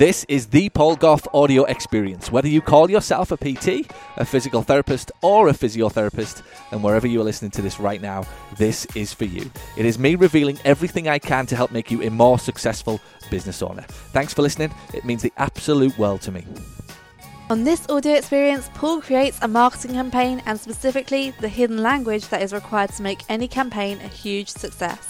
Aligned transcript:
This 0.00 0.24
is 0.30 0.46
the 0.46 0.70
Paul 0.70 0.96
Gough 0.96 1.28
audio 1.34 1.64
experience. 1.64 2.32
Whether 2.32 2.48
you 2.48 2.62
call 2.62 2.90
yourself 2.90 3.32
a 3.32 3.36
PT, 3.36 3.86
a 4.16 4.24
physical 4.24 4.62
therapist, 4.62 5.12
or 5.20 5.48
a 5.48 5.52
physiotherapist, 5.52 6.42
and 6.72 6.82
wherever 6.82 7.06
you 7.06 7.20
are 7.20 7.24
listening 7.24 7.50
to 7.50 7.60
this 7.60 7.78
right 7.78 8.00
now, 8.00 8.24
this 8.56 8.86
is 8.96 9.12
for 9.12 9.26
you. 9.26 9.50
It 9.76 9.84
is 9.84 9.98
me 9.98 10.14
revealing 10.14 10.58
everything 10.64 11.06
I 11.06 11.18
can 11.18 11.44
to 11.48 11.54
help 11.54 11.70
make 11.70 11.90
you 11.90 12.00
a 12.00 12.08
more 12.08 12.38
successful 12.38 12.98
business 13.30 13.60
owner. 13.60 13.82
Thanks 14.14 14.32
for 14.32 14.40
listening. 14.40 14.72
It 14.94 15.04
means 15.04 15.20
the 15.20 15.34
absolute 15.36 15.98
world 15.98 16.22
to 16.22 16.32
me. 16.32 16.46
On 17.50 17.64
this 17.64 17.86
audio 17.90 18.14
experience, 18.14 18.70
Paul 18.72 19.02
creates 19.02 19.38
a 19.42 19.48
marketing 19.48 19.92
campaign 19.92 20.42
and 20.46 20.58
specifically 20.58 21.32
the 21.40 21.48
hidden 21.50 21.82
language 21.82 22.26
that 22.28 22.40
is 22.40 22.54
required 22.54 22.88
to 22.94 23.02
make 23.02 23.20
any 23.28 23.46
campaign 23.46 23.98
a 24.02 24.08
huge 24.08 24.48
success. 24.48 25.09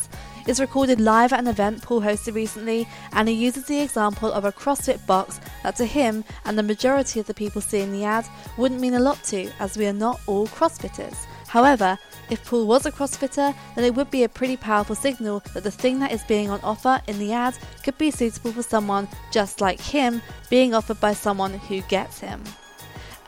It's 0.51 0.59
recorded 0.59 1.01
live 1.01 1.33
at 1.33 1.39
an 1.39 1.47
event 1.47 1.81
Paul 1.81 2.01
hosted 2.01 2.35
recently, 2.35 2.89
and 3.13 3.29
he 3.29 3.35
uses 3.37 3.67
the 3.67 3.81
example 3.81 4.33
of 4.33 4.45
a 4.45 4.51
CrossFit 4.51 5.07
box 5.07 5.39
that 5.63 5.77
to 5.77 5.85
him 5.85 6.25
and 6.45 6.59
the 6.59 6.63
majority 6.65 7.21
of 7.21 7.29
the 7.29 7.35
people 7.35 7.61
seeing 7.61 7.93
the 7.93 8.03
ad 8.03 8.27
wouldn't 8.57 8.81
mean 8.81 8.95
a 8.95 8.99
lot 8.99 9.23
to, 9.27 9.49
as 9.61 9.79
we 9.79 9.87
are 9.87 9.93
not 9.93 10.21
all 10.27 10.49
CrossFitters. 10.49 11.15
However, 11.47 11.97
if 12.31 12.45
Paul 12.45 12.67
was 12.67 12.85
a 12.85 12.91
CrossFitter, 12.91 13.55
then 13.77 13.85
it 13.85 13.95
would 13.95 14.11
be 14.11 14.25
a 14.25 14.29
pretty 14.29 14.57
powerful 14.57 14.97
signal 14.97 15.41
that 15.55 15.63
the 15.63 15.71
thing 15.71 16.01
that 16.01 16.11
is 16.11 16.25
being 16.25 16.51
on 16.51 16.59
offer 16.63 17.01
in 17.07 17.21
the 17.21 17.33
ad 17.33 17.57
could 17.85 17.97
be 17.97 18.11
suitable 18.11 18.51
for 18.51 18.65
someone 18.65 19.07
just 19.31 19.61
like 19.61 19.81
him 19.81 20.21
being 20.49 20.75
offered 20.75 21.01
by 21.01 21.15
someone 21.15 21.55
who 21.55 21.81
gets 21.83 22.19
him. 22.19 22.43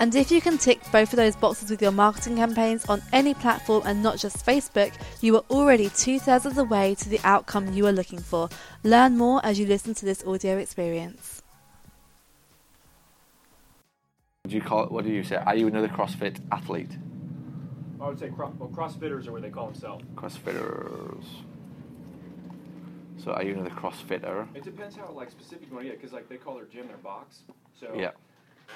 And 0.02 0.12
if 0.16 0.32
you 0.32 0.40
can 0.40 0.58
tick 0.58 0.80
both 0.90 1.12
of 1.12 1.16
those 1.16 1.36
boxes 1.36 1.70
with 1.70 1.80
your 1.80 1.92
marketing 1.92 2.34
campaigns 2.34 2.84
on 2.86 3.00
any 3.12 3.34
platform 3.34 3.84
and 3.86 4.02
not 4.02 4.18
just 4.18 4.44
Facebook, 4.44 4.92
you 5.20 5.36
are 5.36 5.44
already 5.48 5.90
two 5.90 6.18
thirds 6.18 6.44
of 6.44 6.56
the 6.56 6.64
way 6.64 6.96
to 6.96 7.08
the 7.08 7.20
outcome 7.22 7.72
you 7.72 7.86
are 7.86 7.92
looking 7.92 8.18
for. 8.18 8.48
Learn 8.82 9.16
more 9.16 9.40
as 9.44 9.60
you 9.60 9.66
listen 9.66 9.94
to 9.94 10.04
this 10.04 10.24
audio 10.26 10.58
experience. 10.58 11.40
Do 14.48 14.56
you 14.56 14.60
call 14.60 14.86
it, 14.86 14.90
what 14.90 15.04
do 15.04 15.10
you 15.12 15.22
say? 15.22 15.36
Are 15.36 15.54
you 15.54 15.68
another 15.68 15.86
CrossFit 15.86 16.40
athlete? 16.50 16.90
I 18.00 18.08
would 18.08 18.18
say 18.18 18.28
cro- 18.30 18.52
well, 18.58 18.70
CrossFitters 18.70 19.28
are 19.28 19.30
what 19.30 19.42
they 19.42 19.50
call 19.50 19.66
themselves. 19.66 20.04
CrossFitters. 20.16 21.22
So 23.18 23.30
are 23.34 23.44
you 23.44 23.52
another 23.54 23.70
CrossFitter? 23.70 24.48
It 24.56 24.64
depends 24.64 24.96
how 24.96 25.12
like 25.12 25.30
specific 25.30 25.68
you 25.68 25.74
want 25.76 25.86
to 25.86 25.92
get, 25.92 26.00
because 26.00 26.12
like 26.12 26.28
they 26.28 26.38
call 26.38 26.56
their 26.56 26.64
gym 26.64 26.88
their 26.88 26.96
box. 26.96 27.44
So 27.78 27.94
Yeah. 27.94 28.10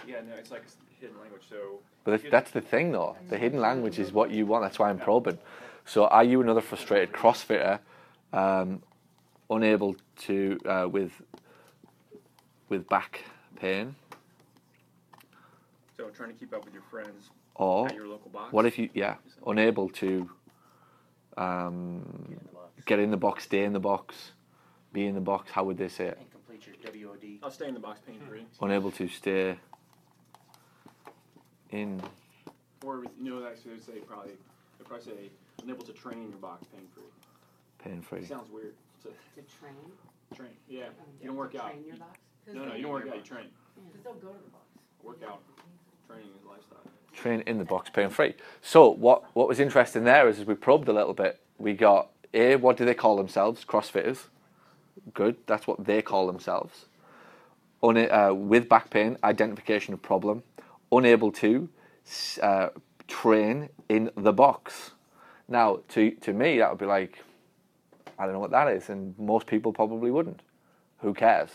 yeah, 0.07 0.21
no, 0.21 0.37
it's 0.37 0.53
like 0.53 0.63
s- 0.63 0.77
hidden 1.01 1.19
language. 1.21 1.43
So 1.49 1.81
But 2.05 2.13
that's, 2.13 2.31
that's 2.31 2.51
the 2.51 2.61
thing, 2.61 2.93
though. 2.93 3.17
The 3.29 3.39
hidden 3.39 3.61
language 3.61 3.99
is 3.99 4.13
what 4.13 4.31
you 4.31 4.47
want. 4.47 4.65
That's 4.65 4.79
why 4.79 4.91
I'm 4.91 4.99
probing. 4.99 5.39
So, 5.85 6.07
are 6.07 6.25
you 6.25 6.41
another 6.41 6.61
frustrated 6.61 7.13
CrossFitter, 7.13 7.79
um, 8.33 8.83
unable 9.49 9.97
to 10.23 10.59
uh, 10.67 10.89
with 10.91 11.13
with 12.69 12.89
back 12.89 13.23
pain, 13.55 13.95
so 15.97 16.09
trying 16.09 16.33
to 16.33 16.35
keep 16.35 16.53
up 16.53 16.65
with 16.65 16.75
your 16.75 16.83
friends 16.91 17.31
or 17.55 17.87
at 17.87 17.95
your 17.95 18.07
local 18.07 18.31
box. 18.31 18.53
what 18.53 18.67
if 18.67 18.79
you 18.79 18.91
yeah 18.95 19.15
unable 19.47 19.89
to 19.89 20.29
um, 21.37 22.37
get 22.85 22.99
in 22.99 23.11
the 23.11 23.17
box, 23.17 23.45
stay 23.45 23.65
in 23.65 23.73
the 23.73 23.81
box, 23.81 24.33
be 24.93 25.07
in 25.07 25.15
the 25.15 25.21
box? 25.21 25.51
How 25.53 25.65
would 25.65 25.79
they 25.79 25.89
say 25.89 26.07
it? 26.07 26.19
and 26.19 26.31
complete 26.31 26.67
your 26.67 27.09
WOD. 27.11 27.39
I'll 27.43 27.51
stay 27.51 27.69
in 27.69 27.75
the 27.75 27.81
box 27.81 28.01
pain 28.07 28.21
free. 28.29 28.45
Unable 28.61 28.91
to 28.93 29.09
stay 29.09 29.57
in. 31.77 32.03
Or 32.85 33.01
with- 33.01 33.11
you 33.21 33.31
know, 33.31 33.47
actually, 33.47 33.73
I 33.73 33.75
would 33.75 33.85
say 33.85 33.93
probably 34.07 34.33
they 34.79 34.85
probably 34.85 35.05
say 35.05 35.31
unable 35.63 35.85
to 35.85 35.93
train 35.93 36.23
in 36.23 36.29
your 36.31 36.39
box 36.39 36.65
pain 36.73 36.87
free. 36.95 37.03
Pain 37.79 38.03
free. 38.03 38.21
It 38.21 38.29
sounds 38.29 38.51
weird. 38.51 38.75
To 39.03 39.09
To 39.09 39.43
train? 39.59 39.75
train, 40.35 40.51
yeah. 40.69 40.87
Um, 40.87 40.93
You 41.21 41.29
don't 41.29 41.37
work 41.37 41.55
out. 41.55 41.71
Train 41.71 41.85
your 41.87 41.97
box? 41.97 42.19
No, 42.53 42.65
no, 42.65 42.75
you 42.75 42.83
don't 42.83 42.93
work 42.93 43.09
out. 43.09 43.17
You 43.17 43.23
train. 43.23 43.47
Because 43.93 44.03
they'll 44.05 44.15
go 44.15 44.33
to 44.33 44.45
the 44.45 44.51
box. 44.51 44.65
Workout. 45.03 45.41
Training 46.07 46.29
is 46.39 46.45
lifestyle. 46.49 46.79
train 47.13 47.41
in 47.47 47.59
the 47.59 47.65
box 47.65 47.89
pain 47.91 48.11
free. 48.11 48.35
So 48.61 48.91
what 48.91 49.25
what 49.35 49.49
was 49.49 49.59
interesting 49.59 50.05
there 50.05 50.29
is, 50.29 50.39
as 50.41 50.45
we 50.47 50.55
probed 50.55 50.89
a 50.89 50.93
little 50.93 51.15
bit, 51.15 51.41
we 51.59 51.73
got 51.73 52.11
a 52.35 52.57
what 52.57 52.77
do 52.77 52.85
they 52.85 52.95
call 52.95 53.17
themselves? 53.17 53.65
CrossFitters. 53.65 54.25
Good, 55.15 55.37
that's 55.47 55.67
what 55.67 55.85
they 55.85 56.03
call 56.03 56.27
themselves. 56.27 56.87
Un- 57.83 58.11
uh, 58.11 58.33
with 58.35 58.69
back 58.69 58.91
pain, 58.91 59.17
identification 59.25 59.95
of 59.95 60.03
problem, 60.03 60.43
unable 60.93 61.33
to 61.33 61.69
uh, 62.43 62.69
train 63.09 63.69
in 63.89 64.11
the 64.17 64.33
box. 64.33 64.93
Now, 65.49 65.81
to 65.91 66.11
to 66.13 66.33
me, 66.33 66.59
that 66.59 66.71
would 66.71 66.79
be 66.79 66.87
like, 66.87 67.23
I 68.19 68.25
don't 68.25 68.33
know 68.33 68.41
what 68.41 68.51
that 68.51 68.69
is, 68.69 68.89
and 68.89 69.17
most 69.19 69.47
people 69.47 69.73
probably 69.73 70.11
wouldn't. 70.11 70.43
Who 70.99 71.15
cares? 71.15 71.51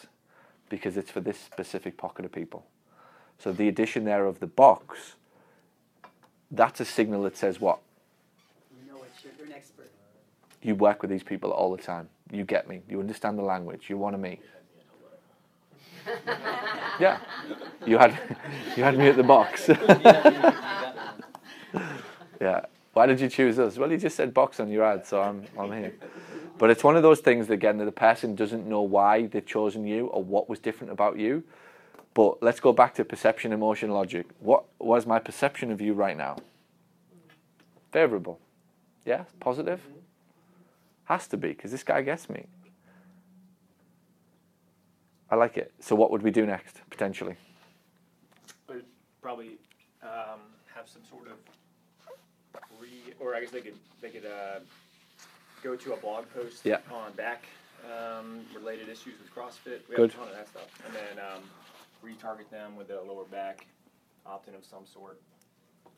Because 0.70 0.97
it's 0.97 1.12
for 1.12 1.20
this 1.20 1.38
specific 1.38 1.97
pocket 1.97 2.25
of 2.25 2.31
people. 2.31 2.66
So 3.38 3.52
the 3.52 3.68
addition 3.68 4.06
there 4.06 4.25
of 4.25 4.40
the 4.40 4.47
box 4.47 5.16
that's 6.52 6.81
a 6.81 6.86
signal 6.86 7.24
that 7.24 7.38
says 7.38 7.62
what? 7.62 7.80
You 8.78 8.91
know 8.91 9.00
what? 9.00 9.09
You're, 9.24 9.31
you're 9.38 9.47
an 9.47 9.53
expert. 9.53 9.90
You 10.62 10.75
work 10.75 11.02
with 11.02 11.09
these 11.09 11.24
people 11.24 11.52
all 11.52 11.75
the 11.75 11.81
time. 11.81 12.09
You 12.31 12.44
get 12.44 12.68
me. 12.68 12.81
You 12.90 13.00
understand 13.00 13.38
the 13.38 13.44
language. 13.44 13.90
You 13.90 13.97
want 13.97 14.16
to 14.16 14.18
me. 14.18 14.40
yeah. 17.02 17.18
You 17.86 17.98
had 17.98 18.18
you 18.78 18.84
had 18.84 18.98
me 18.98 19.08
at 19.08 19.18
the 19.18 19.24
box. 19.24 19.68
yeah. 22.40 22.66
Why 22.94 23.06
did 23.06 23.22
you 23.22 23.30
choose 23.30 23.58
us? 23.58 23.78
Well, 23.78 23.92
you 23.92 23.98
just 23.98 24.16
said 24.16 24.34
box 24.34 24.60
on 24.60 24.70
your 24.70 24.84
ad, 24.84 25.06
so 25.06 25.22
I'm 25.22 25.46
I'm 25.58 25.72
here. 25.72 25.94
But 26.58 26.70
it's 26.70 26.84
one 26.84 26.96
of 26.96 27.02
those 27.02 27.22
things 27.22 27.48
that, 27.48 27.54
again 27.54 27.78
that 27.80 27.86
the 27.86 27.92
person 27.92 28.36
doesn't 28.36 28.68
know 28.68 28.82
why 28.82 29.26
they've 29.26 29.46
chosen 29.46 29.88
you 29.88 30.08
or 30.08 30.24
what 30.24 30.48
was 30.48 30.60
different 30.60 30.94
about 30.94 31.18
you. 31.18 31.44
But 32.14 32.44
let's 32.44 32.60
go 32.60 32.74
back 32.74 32.94
to 32.96 33.06
perception, 33.06 33.54
emotion, 33.54 33.90
logic. 33.92 34.28
What 34.40 34.66
was 34.80 35.06
my 35.06 35.18
perception 35.18 35.72
of 35.72 35.82
you 35.82 35.94
right 35.94 36.18
now? 36.18 36.38
Favorable. 37.92 38.40
Yeah, 39.06 39.24
positive. 39.40 39.82
Has 41.06 41.28
to 41.28 41.38
be 41.38 41.50
because 41.50 41.72
this 41.72 41.84
guy 41.84 42.02
gets 42.02 42.30
me. 42.30 42.46
I 45.31 45.36
like 45.36 45.58
it. 45.58 45.72
So 45.80 45.96
what 45.96 46.12
would 46.12 46.22
we 46.22 46.30
do 46.31 46.46
next 46.46 46.81
potentially? 46.90 47.36
But 48.68 48.81
probably 49.22 49.58
um, 50.03 50.42
have 50.75 50.88
some 50.88 51.02
sort 51.09 51.28
of 51.28 51.38
re, 52.80 52.90
or 53.19 53.34
I 53.36 53.40
guess 53.41 53.52
they 53.52 53.62
could 53.62 53.75
they 54.02 54.09
could 54.09 54.25
uh, 54.25 54.59
go 55.64 55.75
to 55.75 55.94
a 55.94 55.97
blog 55.97 56.25
post 56.34 56.66
Yeah. 56.66 56.78
on 56.94 57.14
back 57.14 57.46
um, 57.86 58.41
related 58.53 58.90
issues 58.90 59.14
with 59.20 59.34
CrossFit. 59.34 59.80
We 59.90 59.96
Good. 59.96 60.12
have 60.12 60.22
a 60.22 60.25
ton 60.25 60.28
of 60.28 60.36
that 60.36 60.47
stuff, 60.50 60.70
and 60.86 60.94
then 60.94 61.25
um, 61.25 61.41
retarget 62.06 62.50
them 62.52 62.75
with 62.75 62.90
a 62.91 63.02
lower 63.02 63.24
back 63.25 63.66
opt-in 64.25 64.53
of 64.53 64.66
some 64.66 64.86
sort, 64.86 65.20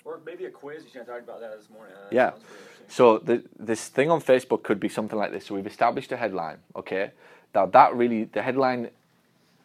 or 0.05 0.19
maybe 0.25 0.45
a 0.45 0.49
quiz. 0.51 0.83
You 0.83 0.89
should 0.89 0.99
have 0.99 1.07
talked 1.07 1.23
about 1.23 1.41
that 1.41 1.57
this 1.57 1.69
morning. 1.69 1.95
Uh, 1.95 2.03
that 2.09 2.16
Yeah. 2.16 2.29
sounds 2.29 2.43
pretty 2.43 2.61
interesting. 2.63 2.85
So 2.89 3.17
the, 3.17 3.43
this 3.59 3.88
thing 3.89 4.11
on 4.11 4.22
Facebook 4.22 4.63
could 4.63 4.79
be 4.79 4.89
something 4.89 5.17
like 5.17 5.31
this. 5.31 5.47
So 5.47 5.55
we've 5.55 5.67
established 5.67 6.11
a 6.11 6.17
headline, 6.17 6.59
okay? 6.75 7.11
Now 7.55 7.66
that 7.66 7.95
really, 7.95 8.25
the 8.25 8.41
headline 8.41 8.89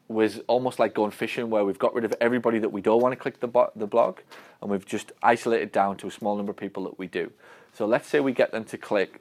was 0.08 0.40
almost 0.46 0.78
like 0.78 0.94
going 0.94 1.10
fishing, 1.10 1.50
where 1.50 1.64
we've 1.64 1.78
got 1.78 1.94
rid 1.94 2.04
of 2.04 2.14
everybody 2.20 2.58
that 2.58 2.70
we 2.70 2.80
don't 2.80 3.02
want 3.02 3.12
to 3.12 3.16
click 3.16 3.40
the 3.40 3.46
bo- 3.46 3.72
the 3.76 3.86
blog, 3.86 4.18
and 4.62 4.70
we've 4.70 4.86
just 4.86 5.12
isolated 5.22 5.70
down 5.70 5.96
to 5.98 6.06
a 6.06 6.10
small 6.10 6.36
number 6.36 6.50
of 6.50 6.56
people 6.56 6.84
that 6.84 6.98
we 6.98 7.06
do. 7.06 7.30
So 7.74 7.86
let's 7.86 8.08
say 8.08 8.20
we 8.20 8.32
get 8.32 8.50
them 8.50 8.64
to 8.64 8.78
click. 8.78 9.20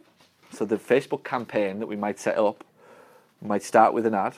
So 0.51 0.65
the 0.65 0.77
Facebook 0.77 1.23
campaign 1.23 1.79
that 1.79 1.87
we 1.87 1.97
might 1.97 2.19
set 2.19 2.37
up 2.37 2.63
might 3.41 3.63
start 3.63 3.93
with 3.93 4.05
an 4.05 4.13
ad. 4.15 4.35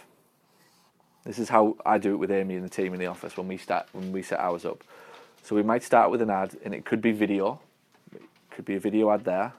This 1.24 1.38
is 1.38 1.50
how 1.50 1.78
I 1.86 2.00
do 2.00 2.14
it 2.14 2.18
with 2.18 2.32
Amy 2.32 2.56
and 2.56 2.66
the 2.66 2.70
team 2.70 2.94
in 2.94 3.00
the 3.00 3.06
office 3.06 3.38
when 3.38 3.48
we 3.48 3.58
start 3.58 3.88
when 3.94 4.12
we 4.12 4.24
set 4.24 4.40
ours 4.40 4.66
up. 4.66 4.84
So 5.44 5.56
we 5.56 5.64
might 5.64 5.84
start 5.84 6.10
with 6.12 6.22
an 6.22 6.30
ad, 6.30 6.58
and 6.66 6.74
it 6.74 6.86
could 6.86 7.02
be 7.02 7.12
video 7.12 7.60
It 8.14 8.22
could 8.52 8.66
be 8.66 8.76
a 8.76 8.80
video 8.80 9.12
ad 9.12 9.24
there 9.26 9.54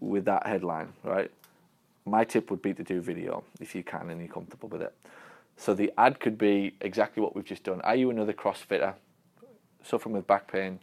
with 0.00 0.24
that 0.26 0.46
headline, 0.46 0.92
right? 1.04 1.30
My 2.06 2.24
tip 2.24 2.50
would 2.50 2.62
be 2.62 2.72
to 2.74 2.82
do 2.82 3.00
video 3.00 3.44
if 3.60 3.74
you 3.74 3.82
can 3.82 4.10
and 4.10 4.20
you're 4.20 4.32
comfortable 4.32 4.68
with 4.68 4.82
it. 4.82 4.94
So 5.60 5.74
the 5.74 5.92
ad 5.98 6.20
could 6.20 6.38
be 6.38 6.72
exactly 6.80 7.22
what 7.22 7.36
we've 7.36 7.44
just 7.44 7.64
done. 7.64 7.82
Are 7.82 7.94
you 7.94 8.08
another 8.08 8.32
CrossFitter 8.32 8.94
suffering 9.82 10.14
with 10.14 10.26
back 10.26 10.50
pain, 10.50 10.80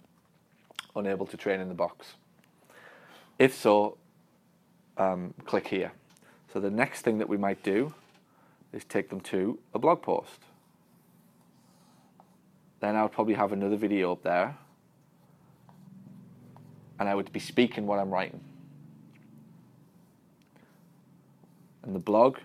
unable 0.95 1.25
to 1.25 1.35
train 1.35 1.59
in 1.59 1.67
the 1.67 1.73
box? 1.73 2.13
If 3.39 3.55
so, 3.55 3.97
um, 4.95 5.33
click 5.45 5.67
here. 5.67 5.93
So 6.53 6.59
the 6.59 6.69
next 6.69 7.01
thing 7.01 7.17
that 7.17 7.27
we 7.27 7.37
might 7.37 7.63
do 7.63 7.95
is 8.71 8.83
take 8.83 9.09
them 9.09 9.19
to 9.21 9.57
a 9.73 9.79
blog 9.79 10.03
post. 10.03 10.41
Then 12.79 12.95
I 12.95 13.01
would 13.01 13.13
probably 13.13 13.33
have 13.33 13.53
another 13.53 13.77
video 13.77 14.11
up 14.11 14.21
there 14.21 14.55
and 16.99 17.09
I 17.09 17.15
would 17.15 17.33
be 17.33 17.39
speaking 17.39 17.87
what 17.87 17.97
I'm 17.97 18.11
writing. 18.11 18.41
And 21.81 21.95
the 21.95 21.99
blog 21.99 22.37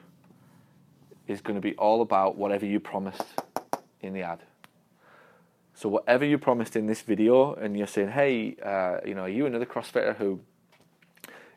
is 1.27 1.41
going 1.41 1.55
to 1.55 1.61
be 1.61 1.75
all 1.77 2.03
about 2.03 2.37
whatever 2.37 2.67
you 2.67 2.81
promised 2.81 3.41
in 4.01 4.13
the 4.13 4.23
ad. 4.23 4.41
So 5.75 5.89
whatever 5.89 6.25
you 6.25 6.39
promised 6.39 6.77
in 6.77 6.87
this 6.87 7.03
video, 7.03 7.55
and 7.55 7.77
you're 7.77 7.87
saying, 7.87 8.09
"Hey, 8.09 8.57
uh, 8.63 8.99
you 9.05 9.15
know, 9.15 9.23
are 9.23 9.29
you 9.29 9.47
another 9.47 9.67
CrossFitter 9.67 10.17
who 10.17 10.41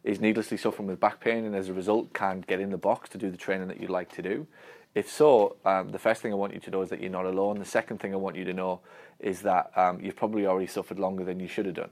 is 0.03 0.21
needlessly 0.21 0.57
suffering 0.57 0.87
with 0.87 0.99
back 0.99 1.19
pain, 1.19 1.45
and 1.45 1.55
as 1.55 1.69
a 1.69 1.73
result 1.73 2.13
can't 2.13 2.45
get 2.47 2.59
in 2.59 2.69
the 2.69 2.77
box 2.77 3.09
to 3.09 3.17
do 3.17 3.29
the 3.29 3.37
training 3.37 3.67
that 3.67 3.79
you'd 3.79 3.89
like 3.89 4.11
to 4.13 4.21
do?" 4.21 4.47
If 4.95 5.11
so, 5.11 5.57
um, 5.65 5.89
the 5.89 5.99
first 5.99 6.21
thing 6.21 6.31
I 6.31 6.35
want 6.35 6.53
you 6.53 6.61
to 6.61 6.71
know 6.71 6.81
is 6.81 6.89
that 6.89 7.01
you're 7.01 7.11
not 7.11 7.25
alone. 7.25 7.59
The 7.59 7.65
second 7.65 7.99
thing 7.99 8.13
I 8.13 8.17
want 8.17 8.37
you 8.37 8.45
to 8.45 8.53
know 8.53 8.79
is 9.19 9.41
that 9.41 9.71
um, 9.75 9.99
you've 10.01 10.15
probably 10.15 10.47
already 10.47 10.67
suffered 10.67 10.99
longer 10.99 11.25
than 11.25 11.41
you 11.41 11.49
should 11.49 11.65
have 11.65 11.75
done. 11.75 11.89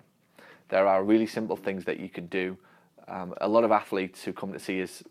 There 0.70 0.88
are 0.88 1.04
really 1.04 1.28
simple 1.28 1.58
things 1.58 1.84
that 1.84 2.00
you 2.00 2.08
can 2.08 2.28
do. 2.28 2.58
Um, 3.10 3.34
a 3.42 3.50
lot 3.50 3.66
of 3.66 3.72
athletes 3.72 4.24
who 4.24 4.32
come 4.32 4.54
to 4.54 4.60
see 4.60 4.82
us 4.82 5.04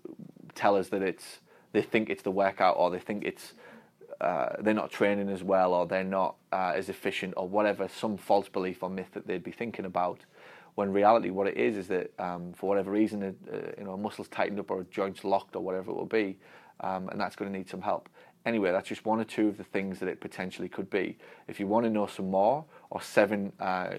tell 0.54 0.74
us 0.74 0.88
that 0.88 1.02
it's 1.02 1.40
they 1.72 1.82
think 1.82 2.10
it's 2.10 2.22
the 2.22 2.30
workout 2.30 2.76
or 2.78 2.90
they 2.90 2.98
think 2.98 3.24
it's 3.24 3.54
uh, 4.20 4.54
they're 4.60 4.72
not 4.72 4.90
training 4.90 5.28
as 5.28 5.42
well 5.42 5.74
or 5.74 5.86
they're 5.86 6.04
not 6.04 6.36
uh, 6.52 6.72
as 6.76 6.88
efficient 6.88 7.34
or 7.36 7.48
whatever 7.48 7.88
some 7.88 8.16
false 8.16 8.48
belief 8.48 8.82
or 8.82 8.88
myth 8.88 9.08
that 9.14 9.26
they'd 9.26 9.42
be 9.42 9.50
thinking 9.50 9.84
about. 9.84 10.20
When 10.74 10.92
reality, 10.92 11.30
what 11.30 11.48
it 11.48 11.56
is 11.56 11.76
is 11.76 11.88
that 11.88 12.12
um, 12.18 12.52
for 12.54 12.68
whatever 12.68 12.90
reason, 12.90 13.22
uh, 13.22 13.56
you 13.76 13.84
know, 13.84 13.92
a 13.92 13.96
muscle's 13.96 14.28
tightened 14.28 14.60
up 14.60 14.70
or 14.70 14.80
a 14.80 14.84
joint's 14.84 15.24
locked 15.24 15.56
or 15.56 15.60
whatever 15.60 15.90
it 15.90 15.94
will 15.94 16.06
be, 16.06 16.38
um, 16.80 17.08
and 17.08 17.20
that's 17.20 17.36
going 17.36 17.52
to 17.52 17.58
need 17.58 17.68
some 17.68 17.82
help. 17.82 18.08
Anyway, 18.46 18.72
that's 18.72 18.88
just 18.88 19.04
one 19.04 19.20
or 19.20 19.24
two 19.24 19.48
of 19.48 19.56
the 19.56 19.64
things 19.64 19.98
that 19.98 20.08
it 20.08 20.20
potentially 20.20 20.68
could 20.68 20.88
be. 20.88 21.18
If 21.46 21.60
you 21.60 21.66
want 21.66 21.84
to 21.84 21.90
know 21.90 22.06
some 22.06 22.30
more, 22.30 22.64
or 22.90 23.02
seven, 23.02 23.52
uh, 23.60 23.90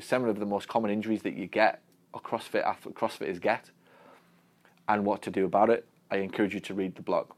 seven 0.00 0.28
of 0.28 0.38
the 0.38 0.46
most 0.46 0.68
common 0.68 0.90
injuries 0.90 1.22
that 1.22 1.34
you 1.34 1.46
get, 1.46 1.82
or 2.14 2.20
CrossFit 2.20 2.64
CrossFitters 2.94 3.40
get, 3.40 3.70
and 4.88 5.04
what 5.04 5.22
to 5.22 5.30
do 5.30 5.44
about 5.44 5.70
it, 5.70 5.86
I 6.12 6.16
encourage 6.16 6.52
you 6.52 6.60
to 6.60 6.74
read 6.74 6.94
the 6.94 7.02
blog. 7.02 7.30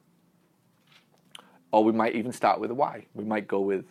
Or 1.71 1.85
we 1.85 1.93
might 1.93 2.17
even 2.17 2.33
start 2.33 2.59
with 2.59 2.73
a 2.73 2.75
why. 2.75 3.07
We 3.15 3.25
might 3.25 3.47
go 3.47 3.61
with 3.61 3.85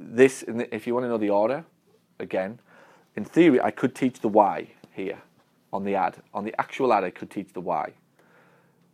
this. 0.00 0.44
If 0.48 0.86
you 0.86 0.94
want 0.94 1.04
to 1.04 1.08
know 1.08 1.18
the 1.18 1.28
order, 1.28 1.66
again, 2.18 2.58
in 3.16 3.24
theory, 3.26 3.60
I 3.60 3.70
could 3.70 3.94
teach 3.94 4.20
the 4.20 4.28
why 4.28 4.68
here 4.92 5.18
on 5.74 5.84
the 5.84 5.94
ad. 5.94 6.16
On 6.32 6.44
the 6.44 6.58
actual 6.58 6.90
ad, 6.90 7.04
I 7.04 7.10
could 7.10 7.30
teach 7.30 7.52
the 7.52 7.60
why. 7.60 7.92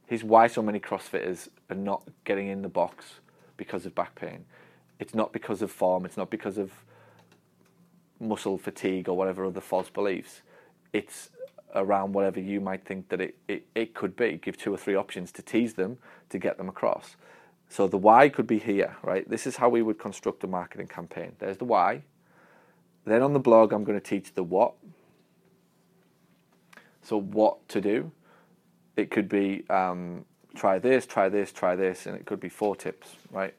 Here's 0.06 0.24
why 0.24 0.48
so 0.48 0.62
many 0.62 0.80
CrossFitters 0.80 1.48
are 1.70 1.76
not 1.76 2.02
getting 2.24 2.48
in 2.48 2.62
the 2.62 2.68
box 2.68 3.20
because 3.56 3.86
of 3.86 3.94
back 3.94 4.16
pain. 4.16 4.46
It's 4.98 5.14
not 5.14 5.32
because 5.32 5.62
of 5.62 5.70
form, 5.70 6.04
it's 6.04 6.16
not 6.16 6.28
because 6.28 6.58
of 6.58 6.72
muscle 8.18 8.58
fatigue 8.58 9.08
or 9.08 9.16
whatever 9.16 9.44
other 9.44 9.60
false 9.60 9.90
beliefs. 9.90 10.42
It's 10.92 11.30
around 11.74 12.12
whatever 12.12 12.40
you 12.40 12.60
might 12.60 12.84
think 12.84 13.08
that 13.08 13.20
it, 13.20 13.36
it, 13.48 13.66
it 13.74 13.94
could 13.94 14.16
be. 14.16 14.38
Give 14.42 14.56
two 14.56 14.72
or 14.72 14.76
three 14.76 14.94
options 14.94 15.32
to 15.32 15.42
tease 15.42 15.74
them 15.74 15.98
to 16.30 16.38
get 16.38 16.56
them 16.56 16.68
across. 16.68 17.16
So 17.68 17.86
the 17.88 17.98
why 17.98 18.28
could 18.28 18.46
be 18.46 18.58
here, 18.58 18.96
right? 19.02 19.28
This 19.28 19.46
is 19.46 19.56
how 19.56 19.68
we 19.68 19.82
would 19.82 19.98
construct 19.98 20.44
a 20.44 20.46
marketing 20.46 20.86
campaign. 20.86 21.32
There's 21.38 21.56
the 21.56 21.64
why. 21.64 22.02
Then 23.04 23.22
on 23.22 23.32
the 23.32 23.40
blog, 23.40 23.72
I'm 23.72 23.84
going 23.84 23.98
to 23.98 24.04
teach 24.04 24.34
the 24.34 24.42
what. 24.42 24.74
So 27.02 27.20
what 27.20 27.68
to 27.68 27.80
do 27.80 28.12
it 28.96 29.10
could 29.10 29.28
be 29.28 29.64
um, 29.68 30.24
try 30.54 30.78
this, 30.78 31.06
try 31.06 31.28
this, 31.28 31.52
try 31.52 31.76
this, 31.76 32.06
and 32.06 32.16
it 32.16 32.26
could 32.26 32.40
be 32.40 32.48
four 32.48 32.76
tips, 32.76 33.16
right? 33.30 33.54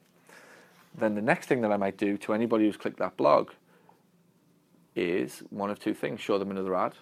Then 0.96 1.14
the 1.14 1.22
next 1.22 1.46
thing 1.46 1.60
that 1.60 1.72
I 1.72 1.76
might 1.76 1.98
do 1.98 2.16
to 2.18 2.32
anybody 2.32 2.64
who's 2.64 2.76
clicked 2.76 2.98
that 2.98 3.16
blog 3.16 3.50
is 4.94 5.42
one 5.50 5.70
of 5.70 5.78
two 5.78 5.92
things 5.92 6.20
show 6.20 6.38
them 6.38 6.50
another 6.50 6.74
ad. 6.74 6.94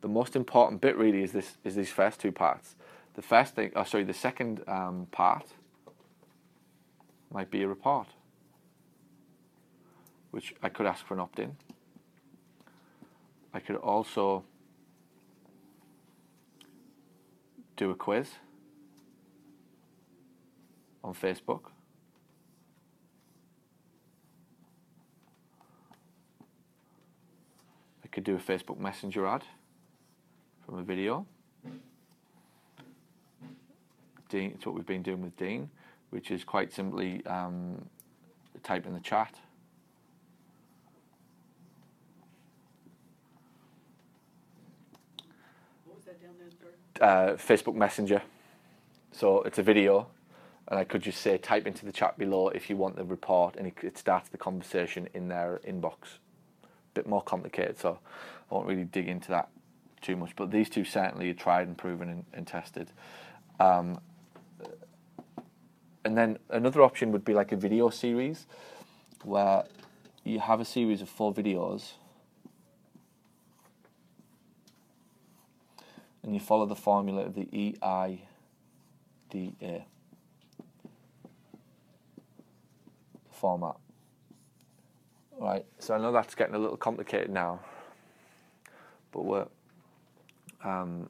The 0.00 0.08
most 0.08 0.34
important 0.34 0.80
bit 0.80 0.96
really 0.96 1.22
is 1.22 1.32
this 1.32 1.58
is 1.64 1.74
these 1.74 1.90
first 1.90 2.20
two 2.20 2.32
parts. 2.32 2.74
The 3.14 3.22
first 3.22 3.54
thing, 3.54 3.72
oh 3.76 3.84
sorry, 3.84 4.04
the 4.04 4.14
second 4.14 4.62
um, 4.66 5.06
part 5.10 5.46
might 7.32 7.50
be 7.50 7.62
a 7.62 7.68
report, 7.68 8.08
which 10.30 10.54
I 10.62 10.68
could 10.68 10.86
ask 10.86 11.04
for 11.04 11.14
an 11.14 11.20
opt-in. 11.20 11.56
I 13.52 13.60
could 13.60 13.76
also 13.76 14.44
do 17.76 17.90
a 17.90 17.94
quiz 17.94 18.30
on 21.02 21.14
Facebook. 21.14 21.62
I 28.02 28.08
could 28.08 28.24
do 28.24 28.34
a 28.34 28.38
Facebook 28.38 28.78
Messenger 28.78 29.26
ad 29.26 29.44
from 30.70 30.78
a 30.78 30.82
video. 30.84 31.26
Dean, 34.28 34.52
it's 34.54 34.64
what 34.64 34.76
we've 34.76 34.86
been 34.86 35.02
doing 35.02 35.20
with 35.20 35.36
Dean, 35.36 35.68
which 36.10 36.30
is 36.30 36.44
quite 36.44 36.72
simply 36.72 37.26
um, 37.26 37.84
type 38.62 38.86
in 38.86 38.94
the 38.94 39.00
chat. 39.00 39.34
uh, 47.00 47.34
Facebook 47.36 47.74
Messenger. 47.74 48.22
So 49.10 49.42
it's 49.42 49.58
a 49.58 49.62
video, 49.62 50.06
and 50.68 50.78
I 50.78 50.84
could 50.84 51.02
just 51.02 51.20
say 51.20 51.38
type 51.38 51.66
into 51.66 51.84
the 51.84 51.92
chat 51.92 52.16
below 52.18 52.48
if 52.48 52.70
you 52.70 52.76
want 52.76 52.94
the 52.94 53.04
report, 53.04 53.56
and 53.56 53.66
it, 53.66 53.74
it 53.82 53.98
starts 53.98 54.28
the 54.28 54.38
conversation 54.38 55.08
in 55.14 55.26
their 55.26 55.60
inbox. 55.66 56.18
A 56.62 56.66
bit 56.94 57.08
more 57.08 57.22
complicated, 57.22 57.78
so 57.78 57.98
I 58.50 58.54
won't 58.54 58.68
really 58.68 58.84
dig 58.84 59.08
into 59.08 59.28
that 59.30 59.48
too 60.00 60.16
much. 60.16 60.36
But 60.36 60.50
these 60.50 60.68
two 60.68 60.84
certainly 60.84 61.30
are 61.30 61.34
tried 61.34 61.68
and 61.68 61.76
proven 61.76 62.08
and, 62.08 62.24
and 62.32 62.46
tested. 62.46 62.90
Um, 63.58 64.00
and 66.04 66.16
then 66.16 66.38
another 66.48 66.82
option 66.82 67.12
would 67.12 67.24
be 67.24 67.34
like 67.34 67.52
a 67.52 67.56
video 67.56 67.90
series, 67.90 68.46
where 69.22 69.64
you 70.24 70.40
have 70.40 70.60
a 70.60 70.64
series 70.64 71.02
of 71.02 71.08
four 71.08 71.32
videos 71.32 71.92
and 76.22 76.34
you 76.34 76.40
follow 76.40 76.66
the 76.66 76.76
formula 76.76 77.24
of 77.24 77.34
the 77.34 77.46
EIDA. 77.46 78.24
Format. 83.30 83.76
Right, 85.38 85.64
so 85.78 85.94
I 85.94 85.98
know 85.98 86.12
that's 86.12 86.34
getting 86.34 86.54
a 86.54 86.58
little 86.58 86.76
complicated 86.76 87.30
now, 87.30 87.60
but 89.12 89.24
we're 89.24 89.46
um, 90.64 91.08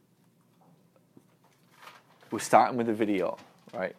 we're 2.31 2.39
starting 2.39 2.77
with 2.77 2.89
a 2.89 2.95
video, 2.95 3.39
right? 3.73 3.97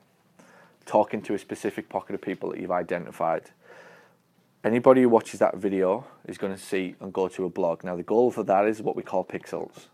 Talking 0.85 1.21
to 1.23 1.33
a 1.33 1.39
specific 1.39 1.89
pocket 1.89 2.15
of 2.15 2.21
people 2.21 2.49
that 2.51 2.59
you've 2.59 2.71
identified. 2.71 3.51
Anybody 4.63 5.01
who 5.01 5.09
watches 5.09 5.39
that 5.39 5.57
video 5.57 6.05
is 6.25 6.37
going 6.37 6.53
to 6.53 6.59
see 6.59 6.95
and 6.99 7.11
go 7.11 7.27
to 7.27 7.45
a 7.45 7.49
blog. 7.49 7.83
Now, 7.83 7.95
the 7.95 8.03
goal 8.03 8.31
for 8.31 8.43
that 8.43 8.67
is 8.67 8.81
what 8.81 8.95
we 8.95 9.03
call 9.03 9.25
pixels 9.25 9.87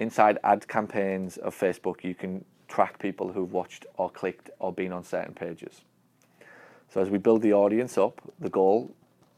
inside 0.00 0.38
ad 0.42 0.66
campaigns 0.66 1.36
of 1.36 1.56
Facebook, 1.56 2.02
you 2.02 2.14
can 2.14 2.44
track 2.66 2.98
people 2.98 3.32
who've 3.32 3.52
watched 3.52 3.86
or 3.96 4.10
clicked 4.10 4.50
or 4.58 4.72
been 4.72 4.92
on 4.92 5.04
certain 5.04 5.34
pages. 5.34 5.82
So 6.88 7.00
as 7.00 7.10
we 7.10 7.18
build 7.18 7.42
the 7.42 7.52
audience 7.52 7.96
up, 7.96 8.20
the 8.40 8.48
goal, 8.48 8.92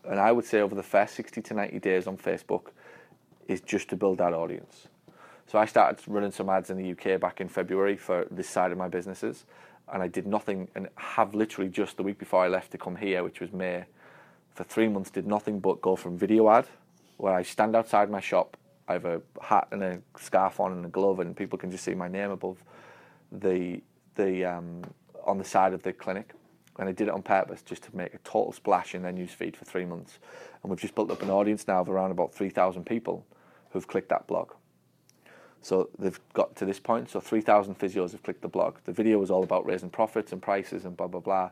and 0.05 0.19
I 0.19 0.33
would 0.33 0.47
say 0.47 0.61
over 0.61 0.75
the 0.75 0.83
first 0.83 1.15
60 1.17 1.43
to 1.43 1.55
90 1.55 1.79
days 1.81 2.07
on 2.07 2.17
Facebook, 2.17 2.69
is 3.53 3.61
just 3.61 3.89
to 3.91 3.97
build 3.97 4.19
that 4.19 4.33
audience. 4.33 4.89
So 5.47 5.59
I 5.59 5.67
started 5.67 6.03
running 6.07 6.31
some 6.31 6.49
ads 6.49 6.71
in 6.71 6.77
the 6.77 6.93
UK 6.93 7.21
back 7.21 7.41
in 7.41 7.49
February 7.49 7.97
for 7.97 8.27
this 8.31 8.49
side 8.49 8.73
of 8.73 8.79
my 8.79 8.89
businesses, 8.89 9.45
and 9.93 10.03
I 10.03 10.09
did 10.09 10.27
nothing, 10.27 10.69
and 10.75 10.89
have 10.97 11.35
literally 11.35 11.71
just 11.71 11.97
the 11.97 12.03
week 12.03 12.19
before 12.19 12.45
I 12.45 12.49
left 12.49 12.71
to 12.73 12.79
come 12.79 12.97
here, 12.97 13.23
which 13.23 13.41
was 13.41 13.53
May, 13.53 13.85
for 14.55 14.65
three 14.65 14.89
months 14.89 15.11
did 15.11 15.27
nothing 15.27 15.61
but 15.61 15.81
go 15.83 15.97
from 15.97 16.17
video 16.17 16.49
ad, 16.51 16.67
where 17.17 17.35
I 17.35 17.43
stand 17.43 17.77
outside 17.77 18.11
my 18.11 18.21
shop 18.21 18.57
I 18.89 18.95
have 18.95 19.05
a 19.05 19.23
hat 19.41 19.69
and 19.71 19.83
a 19.83 20.03
scarf 20.19 20.61
on 20.61 20.73
and 20.73 20.85
a 20.85 20.89
glove, 20.89 21.21
and 21.21 21.37
people 21.37 21.59
can 21.59 21.71
just 21.71 21.85
see 21.85 21.95
my 21.95 22.09
name 22.09 22.31
above 22.31 22.63
the 23.31 23.81
the 24.17 24.45
um, 24.45 24.83
on 25.25 25.39
the 25.39 25.45
side 25.45 25.73
of 25.73 25.83
the 25.83 25.93
clinic. 25.93 26.33
And 26.79 26.89
I 26.89 26.93
did 26.93 27.09
it 27.09 27.15
on 27.15 27.23
purpose 27.23 27.61
just 27.63 27.83
to 27.85 27.97
make 27.97 28.15
a 28.15 28.19
total 28.19 28.51
splash 28.53 28.95
in 28.95 29.03
their 29.03 29.13
newsfeed 29.13 29.57
for 29.57 29.65
three 29.67 29.85
months. 29.85 30.19
And 30.63 30.71
we've 30.71 30.81
just 30.81 30.95
built 30.95 31.11
up 31.11 31.23
an 31.23 31.29
audience 31.29 31.69
now 31.69 31.81
of 31.81 31.91
around 31.91 32.13
about 32.13 32.33
3,000 32.33 32.87
people 32.87 33.27
who've 33.73 33.87
clicked 33.87 34.09
that 34.11 34.27
blog. 34.27 34.53
So 35.63 35.91
they've 35.99 36.19
got 36.35 36.57
to 36.57 36.65
this 36.65 36.81
point. 36.81 37.11
So 37.11 37.21
3,000 37.21 37.79
physios 37.79 38.13
have 38.13 38.23
clicked 38.23 38.43
the 38.43 38.49
blog. 38.49 38.79
The 38.85 38.93
video 38.93 39.19
was 39.19 39.31
all 39.31 39.45
about 39.45 39.65
raising 39.65 39.91
profits 39.91 40.33
and 40.33 40.43
prices 40.43 40.85
and 40.85 40.97
blah, 40.97 41.07
blah, 41.07 41.21
blah. 41.21 41.51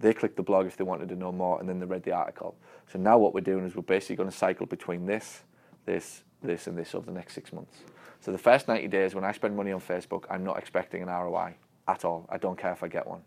They 0.00 0.14
clicked 0.14 0.36
the 0.36 0.42
blog 0.42 0.66
if 0.66 0.76
they 0.76 0.84
wanted 0.84 1.10
to 1.10 1.16
know 1.16 1.30
more, 1.30 1.60
and 1.60 1.68
then 1.68 1.78
they 1.78 1.86
read 1.86 2.02
the 2.02 2.12
article. 2.12 2.56
So 2.90 2.98
now 2.98 3.18
what 3.18 3.34
we're 3.34 3.40
doing 3.40 3.64
is 3.64 3.76
we're 3.76 3.82
basically 3.82 4.16
going 4.16 4.30
to 4.30 4.36
cycle 4.36 4.66
between 4.66 5.06
this, 5.06 5.42
this, 5.84 6.22
this 6.42 6.66
and 6.66 6.76
this 6.76 6.94
over 6.94 7.06
the 7.06 7.12
next 7.12 7.34
six 7.34 7.52
months. 7.52 7.78
So 8.20 8.32
the 8.32 8.38
first 8.38 8.68
90 8.68 8.88
days 8.88 9.14
when 9.14 9.24
I 9.24 9.32
spend 9.32 9.56
money 9.56 9.70
on 9.70 9.80
Facebook, 9.80 10.24
I'm 10.30 10.44
not 10.44 10.58
expecting 10.58 11.02
an 11.02 11.08
ROI 11.08 11.54
at 11.88 12.04
all. 12.04 12.26
I 12.30 12.38
don't 12.38 12.58
care 12.58 12.72
if 12.72 12.82
I 12.82 12.88
get 12.88 13.06
one. 13.06 13.20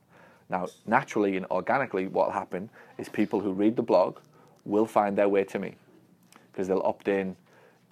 Now, 0.49 0.67
naturally 0.85 1.37
and 1.37 1.45
organically, 1.47 2.07
what 2.07 2.27
will 2.27 2.33
happen 2.33 2.69
is 2.97 3.09
people 3.09 3.39
who 3.39 3.51
read 3.51 3.75
the 3.75 3.83
blog 3.83 4.19
will 4.63 4.85
find 4.85 5.17
their 5.17 5.29
way 5.29 5.43
to 5.45 5.59
me 5.59 5.75
because 6.51 6.67
they'll 6.67 6.81
opt 6.81 7.07
in 7.07 7.35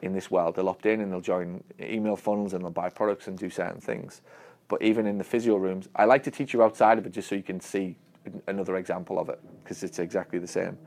in 0.04 0.14
this 0.14 0.30
world. 0.30 0.56
They'll 0.56 0.70
opt 0.70 0.86
in 0.86 1.02
and 1.02 1.12
they'll 1.12 1.22
join 1.22 1.64
email 1.80 2.16
funnels 2.16 2.54
and 2.54 2.64
they'll 2.64 2.72
buy 2.72 2.90
products 2.90 3.28
and 3.28 3.38
do 3.38 3.50
certain 3.50 3.82
things. 3.82 4.22
But 4.68 4.82
even 4.82 5.08
in 5.08 5.18
the 5.18 5.24
physio 5.24 5.56
rooms, 5.56 5.88
I 5.96 6.06
like 6.06 6.24
to 6.24 6.32
teach 6.32 6.54
you 6.54 6.62
outside 6.62 6.98
of 6.98 7.06
it 7.06 7.12
just 7.12 7.30
so 7.30 7.36
you 7.36 7.44
can 7.44 7.60
see 7.60 7.96
another 8.48 8.76
example 8.76 9.20
of 9.20 9.30
it 9.30 9.40
because 9.64 9.84
it's 9.84 10.00
exactly 10.00 10.40
the 10.40 10.48
same. 10.48 10.78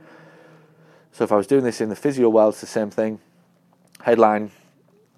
So 1.12 1.25
if 1.25 1.32
I 1.32 1.37
was 1.37 1.46
doing 1.46 1.64
this 1.64 1.80
in 1.80 1.88
the 1.88 1.96
physio 1.96 2.28
world, 2.28 2.54
it's 2.54 2.61
the 2.61 2.66
same 2.66 2.90
thing 2.90 3.18
headline 4.02 4.50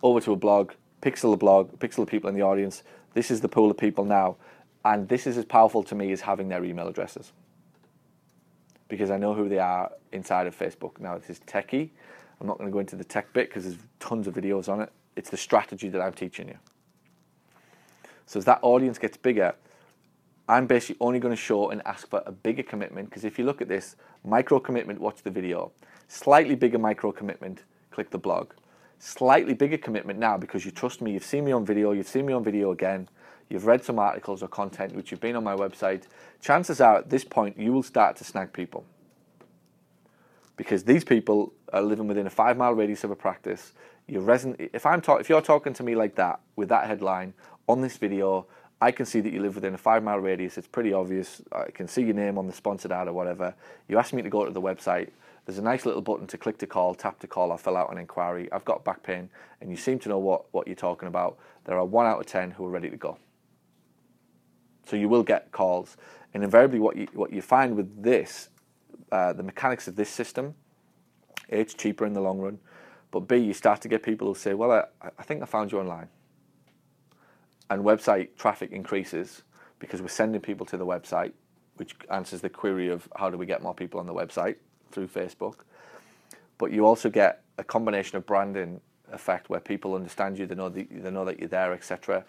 over 0.03 0.21
to 0.21 0.33
a 0.33 0.37
blog, 0.37 0.73
pixel 1.03 1.33
the 1.33 1.37
blog, 1.37 1.79
pixel 1.79 1.97
the 1.97 2.07
people 2.07 2.29
in 2.29 2.35
the 2.35 2.43
audience. 2.43 2.83
This 3.15 3.31
is 3.31 3.41
the 3.41 3.49
pool 3.49 3.71
of 3.71 3.77
people 3.77 4.05
now. 4.05 4.37
And 4.85 5.09
this 5.09 5.27
is 5.27 5.37
as 5.37 5.45
powerful 5.45 5.83
to 5.85 5.95
me 5.95 6.13
as 6.13 6.21
having 6.21 6.49
their 6.49 6.65
email 6.65 6.87
addresses. 6.87 7.33
Because 8.87 9.11
I 9.11 9.17
know 9.19 9.35
who 9.35 9.49
they 9.49 9.59
are 9.59 9.91
inside 10.13 10.47
of 10.47 10.57
Facebook. 10.57 11.01
Now, 11.01 11.19
this 11.19 11.29
is 11.29 11.41
techie. 11.41 11.91
I'm 12.41 12.47
not 12.47 12.59
going 12.59 12.69
to 12.69 12.73
go 12.73 12.79
into 12.79 12.97
the 12.97 13.05
tech 13.05 13.33
bit 13.33 13.49
because 13.49 13.65
there's 13.65 13.79
tons 14.01 14.27
of 14.27 14.35
videos 14.35 14.69
on 14.69 14.81
it. 14.81 14.93
It's 15.17 15.31
the 15.31 15.37
strategy 15.37 15.89
that 15.89 16.01
I'm 16.01 16.13
teaching 16.13 16.49
you. 16.49 16.59
So 18.27 18.39
as 18.39 18.45
that 18.45 18.61
audience 18.63 18.99
gets 18.99 19.17
bigger, 19.17 19.55
I'm 20.49 20.67
basically 20.67 20.97
only 21.01 21.19
going 21.19 21.35
to 21.35 21.41
show 21.41 21.71
and 21.71 21.83
ask 21.85 22.09
for 22.09 22.23
a 22.25 22.33
bigger 22.33 22.63
commitment 22.63 23.11
because 23.11 23.25
if 23.25 23.39
you 23.39 23.45
look 23.45 23.61
at 23.61 23.69
this, 23.69 23.97
micro 24.25 24.61
commitment, 24.61 25.01
watch 25.01 25.23
the 25.23 25.31
video. 25.31 25.73
Slightly 26.09 26.55
bigger 26.55 26.79
micro 26.79 27.13
commitment, 27.13 27.65
click 27.91 28.11
the 28.11 28.19
blog. 28.19 28.53
Slightly 28.99 29.55
bigger 29.55 29.79
commitment 29.79 30.19
now 30.19 30.37
because 30.39 30.65
you 30.65 30.71
trust 30.71 31.01
me, 31.03 31.13
you've 31.13 31.25
seen 31.25 31.45
me 31.45 31.53
on 31.53 31.67
video, 31.67 31.93
you've 31.93 32.09
seen 32.09 32.27
me 32.27 32.33
on 32.33 32.45
video 32.45 32.71
again, 32.71 33.09
you've 33.49 33.67
read 33.67 33.85
some 33.85 33.99
articles 33.99 34.43
or 34.43 34.49
content 34.49 34.95
which 34.95 35.11
you've 35.11 35.21
been 35.21 35.37
on 35.37 35.45
my 35.45 35.55
website. 35.55 36.05
Chances 36.41 36.81
are 36.81 36.99
at 36.99 37.11
this 37.11 37.25
point 37.25 37.59
you 37.59 37.73
will 37.73 37.83
start 37.83 38.17
to 38.17 38.25
snag 38.25 38.53
people 38.53 38.85
because 40.59 40.85
these 40.85 41.05
people 41.05 41.55
are 41.73 41.81
living 41.81 42.07
within 42.07 42.27
a 42.27 42.31
five 42.31 42.59
mile 42.59 42.75
radius 42.75 43.05
of 43.05 43.11
a 43.11 43.17
practice. 43.17 43.73
You 44.07 44.21
reson- 44.21 44.69
if 44.75 44.85
I'm 44.85 45.01
talk- 45.01 45.21
if 45.21 45.31
you're 45.31 45.41
talking 45.41 45.73
to 45.75 45.83
me 45.83 45.95
like 45.95 46.17
that 46.17 46.41
with 46.57 46.69
that 46.69 46.87
headline 46.87 47.33
on 47.67 47.81
this 47.81 47.97
video, 47.97 48.47
I 48.81 48.91
can 48.91 49.07
see 49.07 49.21
that 49.21 49.33
you 49.33 49.41
live 49.41 49.55
within 49.55 49.75
a 49.75 49.79
five 49.79 50.03
mile 50.03 50.19
radius. 50.19 50.59
It's 50.59 50.69
pretty 50.69 50.93
obvious. 50.93 51.41
I 51.53 51.71
can 51.71 51.89
see 51.89 52.03
your 52.03 52.15
name 52.15 52.37
on 52.37 52.47
the 52.47 52.53
sponsored 52.53 52.93
ad 52.93 53.09
or 53.09 53.13
whatever. 53.13 53.55
You 53.89 53.99
ask 53.99 54.13
me 54.13 54.21
to 54.21 54.29
go 54.29 54.45
to 54.45 54.51
the 54.51 54.61
website. 54.61 55.11
There's 55.47 55.59
a 55.59 55.63
nice 55.63 55.87
little 55.87 56.03
button 56.03 56.27
to 56.27 56.37
click 56.37 56.59
to 56.59 56.67
call, 56.67 56.95
tap 56.95 57.21
to 57.21 57.27
call, 57.27 57.53
or 57.53 57.59
fill 57.59 57.77
out 57.77 57.91
an 57.91 57.99
inquiry. 57.99 58.51
I've 58.53 58.65
got 58.65 58.85
back 58.85 59.03
pain, 59.03 59.31
and 59.61 59.71
you 59.71 59.77
seem 59.77 59.99
to 60.01 60.09
know 60.09 60.19
what, 60.19 60.45
what 60.53 60.67
you're 60.67 60.77
talking 60.77 61.09
about. 61.09 61.39
There 61.65 61.79
are 61.79 61.85
one 61.85 62.05
out 62.05 62.21
of 62.21 62.27
ten 62.27 62.51
who 62.51 62.67
are 62.67 62.71
ready 62.71 62.91
to 62.91 62.97
go. 62.97 63.17
So 64.87 64.97
you 64.97 65.09
will 65.09 65.23
get 65.23 65.53
calls, 65.53 65.97
and 66.35 66.45
invariably, 66.45 66.81
what 66.81 66.97
you 66.97 67.07
what 67.15 67.33
you 67.33 67.43
find 67.43 67.77
with 67.77 68.03
this, 68.03 68.49
uh, 69.13 69.33
the 69.33 69.43
mechanics 69.43 69.89
of 69.89 69.97
this 69.97 70.11
system, 70.11 70.55
a, 71.51 71.61
it's 71.61 71.75
cheaper 71.75 72.07
in 72.07 72.13
the 72.13 72.21
long 72.21 72.39
run, 72.39 72.59
but 73.11 73.21
b 73.21 73.37
you 73.37 73.53
start 73.53 73.81
to 73.83 73.89
get 73.89 74.03
people 74.03 74.29
who 74.29 74.35
say, 74.35 74.55
well, 74.55 74.71
I, 74.73 75.09
I 75.19 75.23
think 75.23 75.43
I 75.43 75.47
found 75.47 75.73
you 75.73 75.81
online 75.81 76.09
and 77.71 77.85
website 77.85 78.29
traffic 78.37 78.73
increases 78.73 79.43
because 79.79 80.01
we're 80.03 80.09
sending 80.09 80.41
people 80.41 80.67
to 80.67 80.77
the 80.77 80.87
website, 80.87 81.33
which 81.77 81.95
answers 82.11 82.41
the 82.41 82.49
query 82.49 82.89
of 82.89 83.09
how 83.17 83.31
do 83.31 83.37
we 83.37 83.47
get 83.47 83.63
more 83.63 83.75
people 83.75 84.01
on 84.01 84.07
the 84.07 84.15
website 84.15 84.57
through 84.91 85.07
Facebook. 85.07 85.61
But 86.57 86.73
you 86.73 86.87
also 86.87 87.09
get 87.09 87.43
a 87.59 87.65
combination 87.65 88.17
of 88.17 88.27
branding 88.27 88.81
effect 89.13 89.49
where 89.49 89.61
people 89.61 89.95
understand 89.95 90.39
you, 90.39 90.47
they 90.47 90.55
know, 90.55 90.69
the, 90.69 90.85
they 90.91 91.11
know 91.11 91.25
that 91.25 91.39
you're 91.39 91.49
there, 91.49 91.73
etc. 91.73 92.25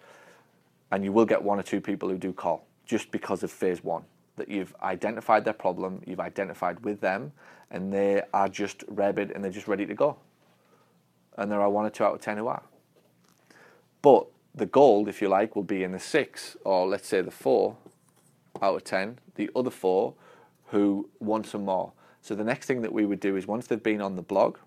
And 0.92 1.04
you 1.04 1.12
will 1.12 1.26
get 1.26 1.42
one 1.42 1.60
or 1.60 1.64
two 1.64 1.82
people 1.82 2.10
who 2.10 2.18
do 2.18 2.32
call 2.32 2.68
just 2.86 3.12
because 3.12 3.44
of 3.44 3.52
phase 3.52 3.84
one, 3.84 4.04
that 4.40 4.50
you've 4.50 4.76
identified 4.82 5.46
their 5.46 5.54
problem, 5.54 6.02
you've 6.06 6.20
identified 6.20 6.84
with 6.84 7.00
them, 7.02 7.32
and 7.72 7.94
they 7.94 8.24
are 8.34 8.50
just 8.50 8.84
rabid 8.88 9.32
and 9.32 9.44
they're 9.44 9.52
just 9.52 9.68
ready 9.68 9.86
to 9.86 9.94
go. 9.94 10.18
And 11.38 11.52
there 11.52 11.62
are 11.62 11.70
one 11.70 11.86
or 11.86 11.90
two 11.90 12.04
out 12.04 12.16
of 12.16 12.22
ten 12.22 12.38
who 12.38 12.48
are. 12.48 12.64
But 14.02 14.28
the 14.56 14.66
gold, 14.66 15.08
if 15.08 15.22
you 15.22 15.30
like, 15.30 15.56
will 15.56 15.64
be 15.64 15.84
in 15.84 15.92
the 15.92 16.00
six, 16.00 16.58
or 16.66 16.88
let's 16.88 17.08
say 17.08 17.22
the 17.22 17.32
four 17.32 17.78
out 18.62 18.76
of 18.76 18.84
ten, 18.84 19.20
the 19.36 19.50
other 19.56 19.70
four 19.70 20.16
who 20.68 21.10
want 21.20 21.46
some 21.46 21.66
more. 21.66 21.92
So 22.22 22.36
the 22.36 22.44
next 22.44 22.66
thing 22.66 22.82
that 22.82 22.92
we 22.92 23.06
would 23.06 23.20
do 23.20 23.36
is 23.36 23.48
once 23.48 23.68
they've 23.68 23.82
been 23.82 24.02
on 24.02 24.16
the 24.16 24.22
blog, 24.22 24.58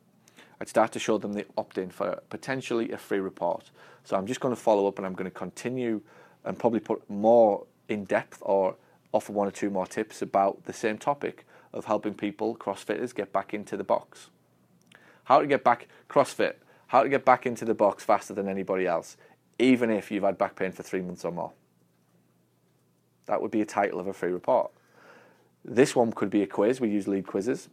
I'd 0.60 0.68
start 0.68 0.92
to 0.92 0.98
show 0.98 1.18
them 1.18 1.32
the 1.32 1.44
opt 1.56 1.78
in 1.78 1.90
for 1.90 2.22
potentially 2.30 2.92
a 2.92 2.98
free 2.98 3.20
report. 3.20 3.70
So 4.04 4.16
I'm 4.16 4.26
just 4.26 4.40
going 4.40 4.54
to 4.54 4.60
follow 4.60 4.86
up 4.86 4.98
and 4.98 5.06
I'm 5.06 5.14
going 5.14 5.30
to 5.30 5.36
continue 5.36 6.00
and 6.44 6.58
probably 6.58 6.80
put 6.80 7.08
more 7.10 7.66
in 7.88 8.04
depth 8.04 8.38
or 8.42 8.76
offer 9.12 9.32
one 9.32 9.46
or 9.46 9.52
two 9.52 9.70
more 9.70 9.86
tips 9.86 10.22
about 10.22 10.64
the 10.64 10.72
same 10.72 10.98
topic 10.98 11.46
of 11.72 11.84
helping 11.86 12.14
people, 12.14 12.56
CrossFitters, 12.56 13.14
get 13.14 13.32
back 13.32 13.54
into 13.54 13.76
the 13.76 13.84
box. 13.84 14.30
How 15.24 15.40
to 15.40 15.46
get 15.46 15.62
back, 15.62 15.88
CrossFit, 16.08 16.54
how 16.88 17.02
to 17.02 17.08
get 17.08 17.24
back 17.24 17.46
into 17.46 17.64
the 17.64 17.74
box 17.74 18.04
faster 18.04 18.34
than 18.34 18.48
anybody 18.48 18.86
else 18.86 19.16
even 19.62 19.90
if 19.90 20.10
you've 20.10 20.24
had 20.24 20.36
back 20.36 20.56
pain 20.56 20.72
for 20.72 20.82
three 20.82 21.00
months 21.00 21.24
or 21.24 21.32
more. 21.32 21.52
That 23.26 23.40
would 23.40 23.50
be 23.50 23.60
a 23.60 23.66
title 23.66 24.00
of 24.00 24.08
a 24.08 24.12
free 24.12 24.32
report. 24.32 24.72
This 25.64 25.94
one 25.94 26.12
could 26.12 26.30
be 26.30 26.42
a 26.42 26.46
quiz. 26.46 26.80
We 26.80 26.90
use 26.90 27.06
lead 27.06 27.26
quizzes, 27.26 27.68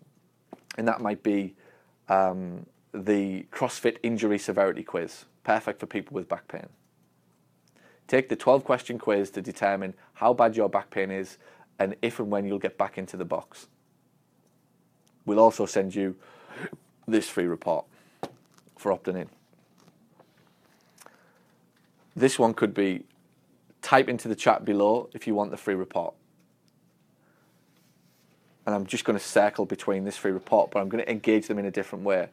and 0.77 0.88
that 0.88 1.01
might 1.01 1.24
be 1.24 1.55
um, 2.08 2.67
the 2.93 3.48
CrossFit 3.51 3.98
injury 4.03 4.38
severity 4.38 4.84
quiz, 4.84 5.25
perfect 5.43 5.79
for 5.79 5.88
people 5.88 6.13
with 6.13 6.29
back 6.29 6.48
pain. 6.48 6.67
Take 8.10 8.28
the 8.28 8.36
12 8.36 8.63
question 8.63 8.98
quiz 8.98 9.30
to 9.30 9.42
determine 9.42 9.94
how 10.16 10.34
bad 10.34 10.58
your 10.58 10.68
back 10.68 10.89
pain 10.89 11.12
is 11.12 11.38
and 11.78 11.96
if 12.01 12.20
and 12.20 12.32
when 12.32 12.44
you'll 12.44 12.58
get 12.58 12.75
back 12.75 12.98
into 12.98 13.16
the 13.16 13.24
box. 13.24 13.68
We'll 15.28 15.39
also 15.39 15.68
send 15.68 15.94
you 15.94 16.16
this 17.08 17.30
free 17.30 17.46
report 17.46 17.86
for 18.78 18.92
opting 18.92 19.16
in. 19.16 19.30
This 22.16 22.39
one 22.39 22.56
could 22.56 22.74
be 22.74 23.06
type 23.84 24.10
into 24.10 24.28
the 24.28 24.36
chat 24.36 24.66
below 24.66 25.10
if 25.13 25.28
you 25.28 25.36
want 25.36 25.51
the 25.51 25.58
free 25.58 25.75
report. 25.75 26.16
And 28.66 28.74
I'm 28.74 28.88
just 28.88 29.06
going 29.06 29.20
to 29.20 29.24
circle 29.24 29.68
between 29.68 30.04
this 30.04 30.18
free 30.18 30.32
report, 30.32 30.72
but 30.72 30.80
I'm 30.80 30.89
going 30.89 31.04
to 31.04 31.12
engage 31.12 31.46
them 31.46 31.60
in 31.60 31.66
a 31.66 31.72
different 31.72 32.04
way. 32.04 32.30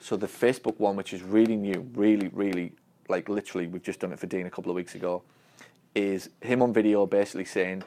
So 0.00 0.16
the 0.16 0.26
Facebook 0.26 0.80
one, 0.80 0.96
which 0.96 1.12
is 1.12 1.22
really 1.22 1.56
new, 1.56 1.88
really, 1.94 2.28
really, 2.32 2.72
like 3.10 3.28
literally, 3.28 3.66
we've 3.66 3.82
just 3.82 4.00
done 4.00 4.12
it 4.12 4.18
for 4.18 4.26
Dean 4.26 4.46
a 4.46 4.50
couple 4.50 4.70
of 4.70 4.76
weeks 4.76 4.94
ago, 4.94 5.22
is 5.94 6.30
him 6.40 6.62
on 6.62 6.72
video 6.72 7.04
basically 7.06 7.44
saying, 7.44 7.82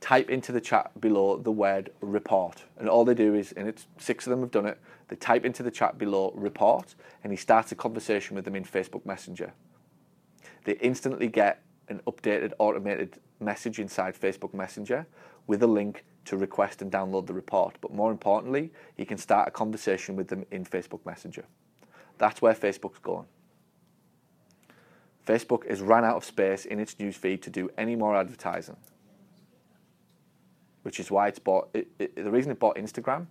type 0.00 0.28
into 0.28 0.52
the 0.52 0.60
chat 0.60 1.00
below 1.00 1.38
the 1.38 1.50
word 1.50 1.90
report. 2.00 2.64
And 2.76 2.88
all 2.88 3.04
they 3.04 3.14
do 3.14 3.34
is, 3.34 3.52
and 3.52 3.68
it's 3.68 3.86
six 3.98 4.26
of 4.26 4.30
them 4.30 4.40
have 4.40 4.50
done 4.50 4.66
it, 4.66 4.78
they 5.08 5.16
type 5.16 5.44
into 5.44 5.62
the 5.62 5.70
chat 5.70 5.98
below 5.98 6.32
report, 6.34 6.94
and 7.24 7.32
he 7.32 7.36
starts 7.36 7.72
a 7.72 7.74
conversation 7.74 8.36
with 8.36 8.44
them 8.44 8.54
in 8.54 8.64
Facebook 8.64 9.06
Messenger 9.06 9.52
they 10.68 10.74
instantly 10.80 11.28
get 11.28 11.62
an 11.88 11.98
updated 12.06 12.52
automated 12.58 13.18
message 13.40 13.78
inside 13.78 14.14
Facebook 14.14 14.52
Messenger 14.52 15.06
with 15.46 15.62
a 15.62 15.66
link 15.66 16.04
to 16.26 16.36
request 16.36 16.82
and 16.82 16.92
download 16.92 17.26
the 17.26 17.32
report. 17.32 17.76
But 17.80 17.94
more 17.94 18.10
importantly, 18.10 18.70
you 18.98 19.06
can 19.06 19.16
start 19.16 19.48
a 19.48 19.50
conversation 19.50 20.14
with 20.14 20.28
them 20.28 20.44
in 20.50 20.66
Facebook 20.66 21.00
Messenger. 21.06 21.46
That's 22.18 22.42
where 22.42 22.52
Facebook's 22.52 22.98
going. 22.98 23.24
Facebook 25.28 25.68
has 25.68 25.82
run 25.82 26.04
out 26.04 26.16
of 26.16 26.24
space 26.24 26.64
in 26.64 26.80
its 26.80 26.94
newsfeed 26.94 27.42
to 27.42 27.50
do 27.50 27.68
any 27.76 27.94
more 27.94 28.16
advertising, 28.16 28.76
which 30.82 30.98
is 30.98 31.10
why 31.10 31.28
it's 31.28 31.38
bought. 31.38 31.68
It, 31.74 31.88
it, 31.98 32.16
the 32.16 32.30
reason 32.30 32.50
it 32.50 32.58
bought 32.58 32.76
Instagram, 32.76 33.26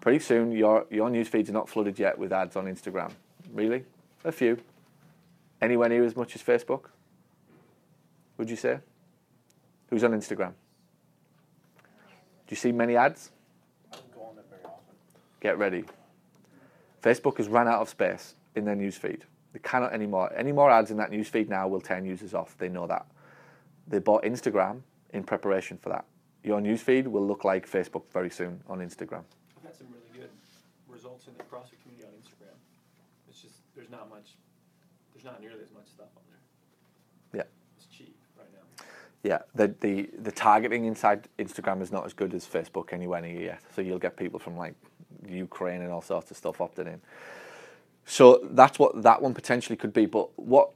pretty 0.00 0.20
soon 0.20 0.50
your 0.52 0.86
your 0.90 1.10
newsfeeds 1.10 1.50
are 1.50 1.52
not 1.52 1.68
flooded 1.68 1.98
yet 1.98 2.18
with 2.18 2.32
ads 2.32 2.56
on 2.56 2.64
Instagram. 2.64 3.12
Really, 3.52 3.84
a 4.24 4.32
few, 4.32 4.58
Anywhere 5.62 5.88
near 5.88 6.04
as 6.04 6.16
much 6.16 6.34
as 6.34 6.42
Facebook? 6.42 6.86
Would 8.36 8.50
you 8.50 8.56
say? 8.56 8.80
Who's 9.88 10.02
on 10.02 10.10
Instagram? 10.10 10.54
Do 11.78 12.50
you 12.50 12.56
see 12.56 12.72
many 12.72 12.96
ads? 12.96 13.30
Get 15.38 15.56
ready. 15.58 15.84
Facebook 17.00 17.36
has 17.36 17.46
run 17.46 17.68
out 17.68 17.80
of 17.80 17.88
space 17.88 18.34
in 18.56 18.64
their 18.64 18.74
newsfeed. 18.74 19.20
They 19.52 19.58
cannot 19.60 19.92
anymore. 19.92 20.32
Any 20.34 20.52
more 20.52 20.70
ads 20.70 20.90
in 20.90 20.96
that 20.96 21.10
newsfeed 21.10 21.48
now 21.48 21.68
will 21.68 21.80
turn 21.80 22.04
users 22.04 22.34
off. 22.34 22.56
They 22.58 22.68
know 22.68 22.86
that. 22.86 23.06
They 23.86 23.98
bought 23.98 24.22
Instagram 24.22 24.80
in 25.12 25.24
preparation 25.24 25.78
for 25.78 25.90
that. 25.90 26.04
Your 26.42 26.60
newsfeed 26.60 27.06
will 27.06 27.26
look 27.26 27.44
like 27.44 27.68
Facebook 27.68 28.04
very 28.12 28.30
soon 28.30 28.62
on 28.68 28.78
Instagram. 28.78 29.24
I've 29.56 29.64
had 29.64 29.76
some 29.76 29.88
really 29.90 30.20
good 30.20 30.30
results 30.88 31.26
in 31.26 31.34
the 31.34 31.44
CrossFit 31.44 31.80
community 31.82 32.06
on 32.06 32.12
Instagram. 32.12 32.56
It's 33.28 33.42
just 33.42 33.54
there's 33.76 33.90
not 33.90 34.08
much 34.08 34.30
there's 35.12 35.24
not 35.24 35.40
nearly 35.40 35.62
as 35.62 35.72
much 35.72 35.86
stuff 35.88 36.08
on 36.16 36.22
there. 36.28 37.44
Yeah. 37.44 37.48
It's 37.76 37.86
cheap 37.86 38.16
right 38.36 38.48
now. 38.52 38.84
Yeah, 39.22 39.38
the, 39.54 39.74
the 39.80 40.08
the 40.18 40.32
targeting 40.32 40.86
inside 40.86 41.28
Instagram 41.38 41.82
is 41.82 41.92
not 41.92 42.06
as 42.06 42.12
good 42.12 42.34
as 42.34 42.46
Facebook 42.46 42.92
anywhere 42.92 43.20
near 43.20 43.40
yet. 43.40 43.62
So 43.74 43.82
you'll 43.82 43.98
get 43.98 44.16
people 44.16 44.40
from 44.40 44.56
like 44.56 44.74
Ukraine 45.28 45.82
and 45.82 45.92
all 45.92 46.02
sorts 46.02 46.30
of 46.30 46.36
stuff 46.36 46.60
opted 46.60 46.86
in. 46.86 47.00
So 48.04 48.40
that's 48.50 48.78
what 48.78 49.02
that 49.02 49.22
one 49.22 49.34
potentially 49.34 49.76
could 49.76 49.92
be. 49.92 50.06
But 50.06 50.36
what 50.38 50.70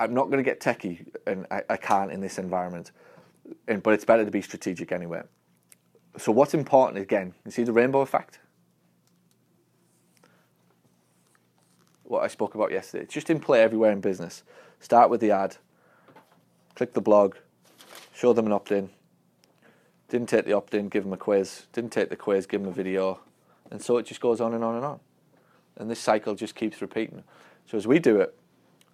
I'm 0.00 0.14
not 0.14 0.24
going 0.24 0.38
to 0.38 0.42
get 0.42 0.60
techie, 0.60 1.06
and 1.26 1.46
I, 1.50 1.62
I 1.70 1.76
can't 1.76 2.10
in 2.10 2.20
this 2.20 2.38
environment. 2.38 2.90
And, 3.68 3.82
but 3.82 3.94
it's 3.94 4.04
better 4.04 4.24
to 4.24 4.30
be 4.30 4.42
strategic 4.42 4.92
anyway. 4.92 5.22
So 6.18 6.32
what's 6.32 6.54
important 6.54 6.98
again? 6.98 7.34
You 7.44 7.50
see 7.50 7.64
the 7.64 7.72
rainbow 7.72 8.00
effect. 8.00 8.38
what 12.12 12.22
I 12.22 12.28
spoke 12.28 12.54
about 12.54 12.70
yesterday. 12.70 13.04
It's 13.04 13.14
just 13.14 13.30
in 13.30 13.40
play 13.40 13.62
everywhere 13.62 13.90
in 13.90 14.00
business. 14.00 14.44
Start 14.80 15.08
with 15.08 15.20
the 15.20 15.30
ad, 15.30 15.56
click 16.74 16.92
the 16.92 17.00
blog, 17.00 17.36
show 18.14 18.34
them 18.34 18.44
an 18.46 18.52
opt 18.52 18.70
in. 18.70 18.90
Didn't 20.10 20.28
take 20.28 20.44
the 20.44 20.52
opt 20.52 20.74
in, 20.74 20.90
give 20.90 21.04
them 21.04 21.14
a 21.14 21.16
quiz. 21.16 21.66
Didn't 21.72 21.90
take 21.90 22.10
the 22.10 22.16
quiz, 22.16 22.44
give 22.46 22.60
them 22.60 22.68
a 22.68 22.74
video. 22.74 23.20
And 23.70 23.80
so 23.80 23.96
it 23.96 24.04
just 24.04 24.20
goes 24.20 24.42
on 24.42 24.52
and 24.52 24.62
on 24.62 24.76
and 24.76 24.84
on. 24.84 25.00
And 25.76 25.90
this 25.90 26.00
cycle 26.00 26.34
just 26.34 26.54
keeps 26.54 26.80
repeating. 26.80 27.24
So 27.66 27.76
as 27.76 27.86
we 27.86 27.98
do 27.98 28.20
it, 28.20 28.34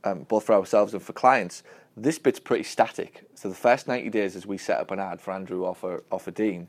um, 0.05 0.25
both 0.29 0.45
for 0.45 0.55
ourselves 0.55 0.95
and 0.95 1.03
for 1.03 1.13
clients, 1.13 1.63
This 1.97 2.19
bit's 2.19 2.39
pretty 2.39 2.63
static. 2.63 3.29
So 3.35 3.49
the 3.49 3.57
first 3.57 3.89
90 3.89 4.11
days 4.11 4.37
as 4.37 4.47
we 4.47 4.57
set 4.57 4.79
up 4.79 4.93
an 4.93 5.01
ad 5.01 5.21
for 5.21 5.33
Andrew 5.33 5.65
or 5.65 5.75
for, 5.75 6.05
or 6.11 6.21
for 6.21 6.31
Dean, 6.31 6.69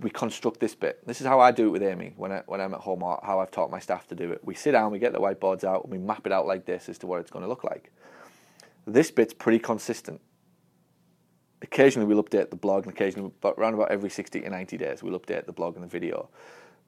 we 0.00 0.08
construct 0.08 0.58
this 0.58 0.74
bit. 0.74 1.06
This 1.06 1.20
is 1.20 1.26
how 1.26 1.38
I 1.38 1.50
do 1.52 1.66
it 1.66 1.70
with 1.70 1.82
Amy 1.82 2.14
when, 2.16 2.32
I, 2.32 2.42
when 2.46 2.62
I'm 2.62 2.72
at 2.72 2.80
home 2.80 3.02
or 3.02 3.20
how 3.22 3.40
I've 3.40 3.50
taught 3.50 3.70
my 3.70 3.78
staff 3.78 4.08
to 4.08 4.14
do 4.14 4.32
it. 4.32 4.40
We 4.42 4.54
sit 4.54 4.72
down, 4.72 4.90
we 4.90 4.98
get 4.98 5.12
the 5.12 5.20
whiteboards 5.20 5.64
out, 5.64 5.84
and 5.84 5.92
we 5.92 5.98
map 5.98 6.26
it 6.26 6.32
out 6.32 6.46
like 6.46 6.64
this 6.64 6.88
as 6.88 6.96
to 6.98 7.06
what 7.06 7.20
it's 7.20 7.30
going 7.30 7.42
to 7.42 7.48
look 7.48 7.62
like. 7.62 7.92
This 8.86 9.10
bit's 9.10 9.34
pretty 9.34 9.58
consistent. 9.58 10.20
Occasionally 11.62 12.06
we'll 12.06 12.24
update 12.24 12.50
the 12.50 12.56
blog, 12.56 12.84
and 12.84 12.92
occasionally, 12.92 13.32
but 13.40 13.54
around 13.58 13.74
about 13.74 13.90
every 13.90 14.10
60 14.10 14.40
to 14.40 14.50
90 14.50 14.76
days, 14.78 15.02
we'll 15.02 15.18
update 15.18 15.46
the 15.46 15.52
blog 15.52 15.74
and 15.74 15.84
the 15.84 15.88
video. 15.88 16.28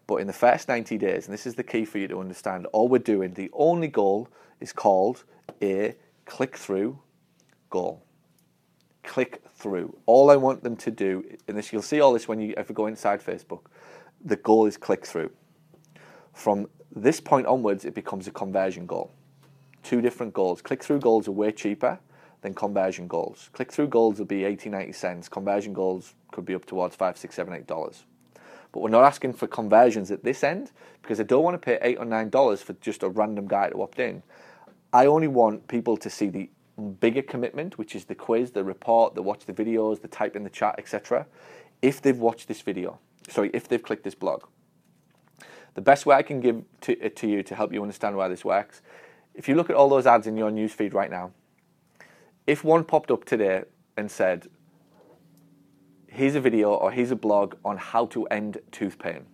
But 0.06 0.16
in 0.16 0.26
the 0.26 0.32
first 0.32 0.68
90 0.68 0.98
days, 0.98 1.26
and 1.26 1.34
this 1.34 1.46
is 1.46 1.56
the 1.56 1.64
key 1.64 1.84
for 1.84 1.98
you 1.98 2.06
to 2.08 2.20
understand, 2.20 2.66
all 2.66 2.88
we're 2.88 2.98
doing, 2.98 3.34
the 3.34 3.50
only 3.52 3.88
goal 3.88 4.28
is 4.60 4.72
called 4.72 5.24
a 5.60 5.96
click 6.24 6.56
through 6.56 6.98
goal. 7.70 8.02
Click 9.02 9.42
through. 9.54 9.96
All 10.06 10.30
I 10.30 10.36
want 10.36 10.62
them 10.62 10.76
to 10.76 10.90
do, 10.90 11.24
and 11.48 11.56
this 11.56 11.72
you'll 11.72 11.82
see 11.82 12.00
all 12.00 12.12
this 12.12 12.28
when 12.28 12.40
you 12.40 12.54
ever 12.56 12.72
go 12.72 12.86
inside 12.86 13.20
Facebook, 13.20 13.66
the 14.24 14.36
goal 14.36 14.66
is 14.66 14.76
click 14.76 15.04
through. 15.04 15.30
From 16.32 16.68
this 16.94 17.20
point 17.20 17.46
onwards, 17.46 17.84
it 17.84 17.94
becomes 17.94 18.26
a 18.26 18.30
conversion 18.30 18.86
goal. 18.86 19.12
Two 19.82 20.00
different 20.00 20.34
goals. 20.34 20.62
Click 20.62 20.82
through 20.82 21.00
goals 21.00 21.28
are 21.28 21.32
way 21.32 21.52
cheaper 21.52 21.98
than 22.42 22.54
conversion 22.54 23.08
goals. 23.08 23.50
Click 23.52 23.72
through 23.72 23.88
goals 23.88 24.18
will 24.18 24.26
be 24.26 24.44
80, 24.44 24.70
90 24.70 24.92
cents. 24.92 25.28
Conversion 25.28 25.72
goals 25.72 26.14
could 26.32 26.44
be 26.44 26.54
up 26.54 26.64
towards 26.64 26.94
five, 26.94 27.16
six, 27.16 27.34
seven, 27.34 27.54
eight 27.54 27.66
dollars. 27.66 28.04
But 28.76 28.82
we're 28.82 28.90
not 28.90 29.04
asking 29.04 29.32
for 29.32 29.46
conversions 29.46 30.10
at 30.10 30.22
this 30.22 30.44
end 30.44 30.70
because 31.00 31.18
I 31.18 31.22
don't 31.22 31.42
want 31.42 31.54
to 31.54 31.58
pay 31.58 31.78
eight 31.80 31.96
or 31.96 32.04
nine 32.04 32.28
dollars 32.28 32.60
for 32.60 32.74
just 32.74 33.02
a 33.02 33.08
random 33.08 33.48
guy 33.48 33.70
to 33.70 33.80
opt 33.80 33.98
in. 33.98 34.22
I 34.92 35.06
only 35.06 35.28
want 35.28 35.66
people 35.66 35.96
to 35.96 36.10
see 36.10 36.28
the 36.28 36.50
bigger 37.00 37.22
commitment, 37.22 37.78
which 37.78 37.96
is 37.96 38.04
the 38.04 38.14
quiz, 38.14 38.50
the 38.50 38.64
report, 38.64 39.14
the 39.14 39.22
watch 39.22 39.46
the 39.46 39.54
videos, 39.54 40.02
the 40.02 40.08
type 40.08 40.36
in 40.36 40.44
the 40.44 40.50
chat, 40.50 40.74
etc. 40.76 41.24
If 41.80 42.02
they've 42.02 42.18
watched 42.18 42.48
this 42.48 42.60
video, 42.60 42.98
sorry, 43.30 43.50
if 43.54 43.66
they've 43.66 43.82
clicked 43.82 44.04
this 44.04 44.14
blog. 44.14 44.42
The 45.72 45.80
best 45.80 46.04
way 46.04 46.14
I 46.14 46.22
can 46.22 46.40
give 46.40 46.62
to, 46.82 47.02
it 47.02 47.16
to 47.16 47.26
you 47.26 47.42
to 47.44 47.54
help 47.54 47.72
you 47.72 47.80
understand 47.80 48.14
why 48.14 48.28
this 48.28 48.44
works, 48.44 48.82
if 49.34 49.48
you 49.48 49.54
look 49.54 49.70
at 49.70 49.76
all 49.76 49.88
those 49.88 50.06
ads 50.06 50.26
in 50.26 50.36
your 50.36 50.50
newsfeed 50.50 50.92
right 50.92 51.10
now, 51.10 51.30
if 52.46 52.62
one 52.62 52.84
popped 52.84 53.10
up 53.10 53.24
today 53.24 53.64
and 53.96 54.10
said, 54.10 54.48
here's 56.16 56.34
a 56.34 56.40
video 56.40 56.72
or 56.72 56.90
here's 56.90 57.10
a 57.10 57.16
blog 57.16 57.56
on 57.62 57.76
how 57.76 58.06
to 58.06 58.24
end 58.26 58.58
tooth 58.72 58.98
pain, 58.98 59.26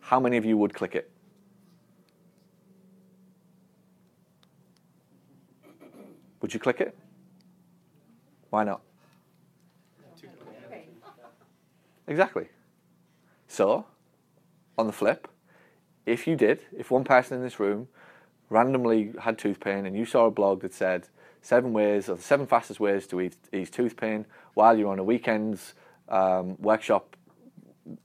how 0.00 0.18
many 0.18 0.36
of 0.36 0.44
you 0.44 0.56
would 0.56 0.74
click 0.74 0.96
it? 0.96 1.10
Would 6.42 6.52
you 6.52 6.60
click 6.60 6.80
it? 6.80 6.96
Why 8.50 8.64
not? 8.64 8.80
Exactly. 12.08 12.48
So, 13.48 13.86
on 14.78 14.86
the 14.86 14.92
flip, 14.92 15.28
if 16.04 16.26
you 16.26 16.36
did, 16.36 16.62
if 16.76 16.90
one 16.90 17.04
person 17.04 17.38
in 17.38 17.42
this 17.42 17.58
room 17.58 17.88
randomly 18.50 19.12
had 19.20 19.38
tooth 19.38 19.60
pain 19.60 19.86
and 19.86 19.96
you 19.96 20.04
saw 20.04 20.26
a 20.26 20.30
blog 20.30 20.62
that 20.62 20.72
said 20.72 21.08
seven 21.40 21.72
ways 21.72 22.08
or 22.08 22.16
the 22.16 22.22
seven 22.22 22.46
fastest 22.46 22.78
ways 22.78 23.06
to 23.08 23.20
ease, 23.20 23.36
ease 23.52 23.70
tooth 23.70 23.96
pain 23.96 24.26
while 24.54 24.76
you're 24.76 24.90
on 24.90 24.98
a 24.98 25.04
weekend's 25.04 25.74
um, 26.08 26.56
workshop 26.60 27.16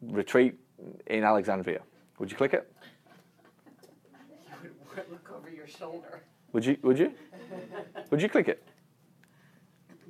retreat 0.01 0.55
in 1.07 1.23
Alexandria, 1.23 1.81
would 2.19 2.31
you 2.31 2.37
click 2.37 2.53
it? 2.53 2.71
You 4.63 4.69
would 4.89 5.09
look 5.11 5.31
over 5.35 5.49
your 5.49 5.67
shoulder. 5.67 6.23
Would 6.53 6.65
you? 6.65 6.77
Would 6.83 6.99
you? 6.99 7.13
Would 8.09 8.21
you 8.21 8.29
click 8.29 8.47
it? 8.47 8.63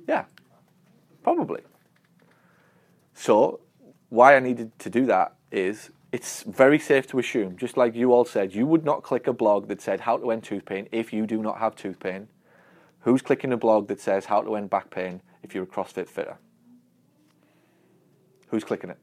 Yeah, 0.08 0.24
probably. 1.22 1.60
So, 3.14 3.60
why 4.08 4.36
I 4.36 4.40
needed 4.40 4.76
to 4.80 4.90
do 4.90 5.06
that 5.06 5.36
is 5.52 5.90
it's 6.12 6.42
very 6.42 6.78
safe 6.78 7.06
to 7.08 7.18
assume, 7.18 7.56
just 7.56 7.76
like 7.76 7.94
you 7.94 8.12
all 8.12 8.24
said, 8.24 8.54
you 8.54 8.66
would 8.66 8.84
not 8.84 9.02
click 9.02 9.26
a 9.26 9.32
blog 9.32 9.68
that 9.68 9.80
said 9.80 10.00
how 10.00 10.18
to 10.18 10.30
end 10.30 10.44
tooth 10.44 10.66
pain 10.66 10.88
if 10.92 11.12
you 11.12 11.26
do 11.26 11.40
not 11.40 11.58
have 11.58 11.74
tooth 11.74 11.98
pain. 12.00 12.28
Who's 13.00 13.22
clicking 13.22 13.52
a 13.52 13.56
blog 13.56 13.88
that 13.88 14.00
says 14.00 14.26
how 14.26 14.42
to 14.42 14.54
end 14.56 14.70
back 14.70 14.90
pain 14.90 15.22
if 15.42 15.54
you're 15.54 15.64
a 15.64 15.66
CrossFit 15.66 16.08
fitter? 16.08 16.38
Who's 18.52 18.64
clicking 18.64 18.90
it? 18.90 18.98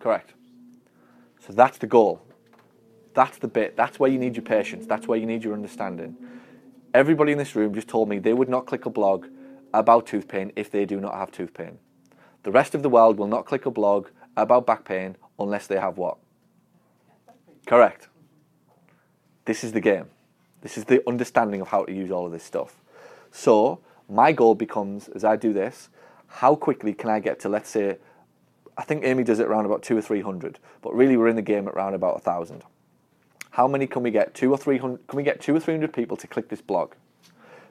Correct. 0.00 0.32
So 1.46 1.52
that's 1.52 1.76
the 1.76 1.86
goal. 1.86 2.22
That's 3.12 3.36
the 3.36 3.48
bit. 3.48 3.76
That's 3.76 4.00
where 4.00 4.10
you 4.10 4.18
need 4.18 4.34
your 4.34 4.42
patience. 4.42 4.86
That's 4.86 5.06
where 5.06 5.18
you 5.18 5.26
need 5.26 5.44
your 5.44 5.52
understanding. 5.52 6.16
Everybody 6.94 7.32
in 7.32 7.38
this 7.38 7.54
room 7.54 7.74
just 7.74 7.86
told 7.86 8.08
me 8.08 8.18
they 8.18 8.32
would 8.32 8.48
not 8.48 8.64
click 8.64 8.86
a 8.86 8.90
blog 8.90 9.26
about 9.74 10.06
tooth 10.06 10.26
pain 10.26 10.52
if 10.56 10.70
they 10.70 10.86
do 10.86 10.98
not 10.98 11.14
have 11.16 11.30
tooth 11.30 11.52
pain. 11.52 11.78
The 12.44 12.50
rest 12.50 12.74
of 12.74 12.82
the 12.82 12.88
world 12.88 13.18
will 13.18 13.26
not 13.26 13.44
click 13.44 13.66
a 13.66 13.70
blog 13.70 14.08
about 14.38 14.64
back 14.66 14.86
pain 14.86 15.16
unless 15.38 15.66
they 15.66 15.78
have 15.78 15.98
what? 15.98 16.16
Correct. 17.66 18.08
This 19.44 19.62
is 19.64 19.72
the 19.72 19.82
game. 19.82 20.06
This 20.62 20.78
is 20.78 20.86
the 20.86 21.06
understanding 21.06 21.60
of 21.60 21.68
how 21.68 21.84
to 21.84 21.92
use 21.92 22.10
all 22.10 22.24
of 22.24 22.32
this 22.32 22.42
stuff. 22.42 22.80
So, 23.30 23.80
my 24.08 24.32
goal 24.32 24.54
becomes, 24.54 25.08
as 25.08 25.24
I 25.24 25.36
do 25.36 25.52
this, 25.52 25.90
how 26.34 26.56
quickly 26.56 26.92
can 26.92 27.10
I 27.10 27.20
get 27.20 27.38
to, 27.40 27.48
let's 27.48 27.70
say, 27.70 27.96
I 28.76 28.82
think 28.82 29.04
Amy 29.04 29.22
does 29.22 29.38
it 29.38 29.46
around 29.46 29.66
about 29.66 29.84
two 29.84 29.96
or 29.96 30.02
three 30.02 30.20
hundred, 30.20 30.58
but 30.82 30.92
really 30.92 31.16
we're 31.16 31.28
in 31.28 31.36
the 31.36 31.42
game 31.42 31.68
at 31.68 31.74
around 31.74 31.94
about 31.94 32.16
a 32.16 32.18
thousand. 32.18 32.62
How 33.50 33.68
many 33.68 33.86
can 33.86 34.02
we 34.02 34.10
get? 34.10 34.34
Two 34.34 34.50
or 34.50 34.58
three 34.58 34.78
hundred? 34.78 35.06
Can 35.06 35.16
we 35.16 35.22
get 35.22 35.40
two 35.40 35.54
or 35.54 35.60
three 35.60 35.74
hundred 35.74 35.92
people 35.92 36.16
to 36.16 36.26
click 36.26 36.48
this 36.48 36.60
blog? 36.60 36.94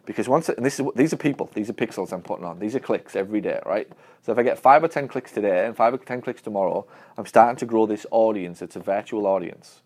Because 0.05 0.29
once, 0.29 0.47
and 0.47 0.65
this 0.65 0.79
is 0.79 0.87
these 0.95 1.11
are 1.11 1.17
people, 1.17 1.49
these 1.53 1.69
are 1.69 1.73
pixels 1.73 2.13
I'm 2.13 2.21
putting 2.21 2.45
on. 2.45 2.59
These 2.59 2.73
are 2.73 2.79
clicks 2.79 3.17
every 3.17 3.41
day, 3.41 3.59
right? 3.65 3.89
So 4.21 4.31
if 4.31 4.37
I 4.37 4.43
get 4.43 4.57
five 4.57 4.81
or 4.81 4.87
ten 4.87 5.09
clicks 5.09 5.33
today 5.33 5.65
and 5.65 5.75
five 5.75 5.93
or 5.93 5.97
ten 5.97 6.21
clicks 6.21 6.41
tomorrow, 6.41 6.87
I'm 7.17 7.25
starting 7.25 7.57
to 7.57 7.65
grow 7.65 7.85
this 7.85 8.05
audience. 8.11 8.61
It's 8.61 8.77
a 8.77 8.79
virtual 8.79 9.27
audience 9.27 9.81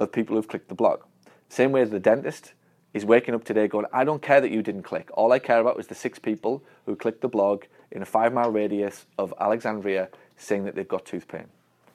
of 0.00 0.10
people 0.10 0.34
who've 0.34 0.48
clicked 0.48 0.68
the 0.68 0.74
blog. 0.74 1.02
Same 1.48 1.70
way 1.70 1.82
as 1.82 1.90
the 1.90 2.00
dentist 2.00 2.54
is 2.96 3.04
waking 3.04 3.34
up 3.34 3.44
today 3.44 3.68
going, 3.68 3.84
I 3.92 4.04
don't 4.04 4.22
care 4.22 4.40
that 4.40 4.50
you 4.50 4.62
didn't 4.62 4.84
click. 4.84 5.10
All 5.12 5.30
I 5.30 5.38
care 5.38 5.60
about 5.60 5.76
was 5.76 5.86
the 5.86 5.94
six 5.94 6.18
people 6.18 6.64
who 6.86 6.96
clicked 6.96 7.20
the 7.20 7.28
blog 7.28 7.64
in 7.90 8.00
a 8.00 8.06
five 8.06 8.32
mile 8.32 8.50
radius 8.50 9.04
of 9.18 9.34
Alexandria 9.38 10.08
saying 10.38 10.64
that 10.64 10.74
they've 10.74 10.88
got 10.88 11.04
tooth 11.04 11.28
pain. 11.28 11.44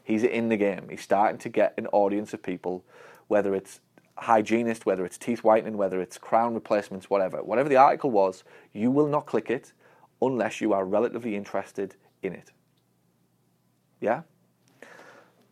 He's 0.03 0.21
in 0.21 0.49
the 0.49 0.57
game. 0.57 0.89
He's 0.91 1.01
starting 1.01 1.39
to 1.39 1.49
get 1.49 1.73
an 1.75 1.87
audience 1.87 2.35
of 2.35 2.43
people, 2.43 2.83
whether 3.29 3.55
it's 3.55 3.79
hygienist, 4.15 4.85
whether 4.85 5.03
it's 5.03 5.17
teeth 5.17 5.43
whitening, 5.43 5.75
whether 5.75 5.99
it's 5.99 6.19
crown 6.19 6.53
replacements, 6.53 7.09
whatever. 7.09 7.41
Whatever 7.41 7.67
the 7.67 7.77
article 7.77 8.11
was, 8.11 8.43
you 8.71 8.91
will 8.91 9.07
not 9.07 9.25
click 9.25 9.49
it 9.49 9.73
unless 10.21 10.61
you 10.61 10.71
are 10.71 10.85
relatively 10.85 11.35
interested 11.35 11.95
in 12.21 12.33
it. 12.33 12.51
Yeah? 13.99 14.21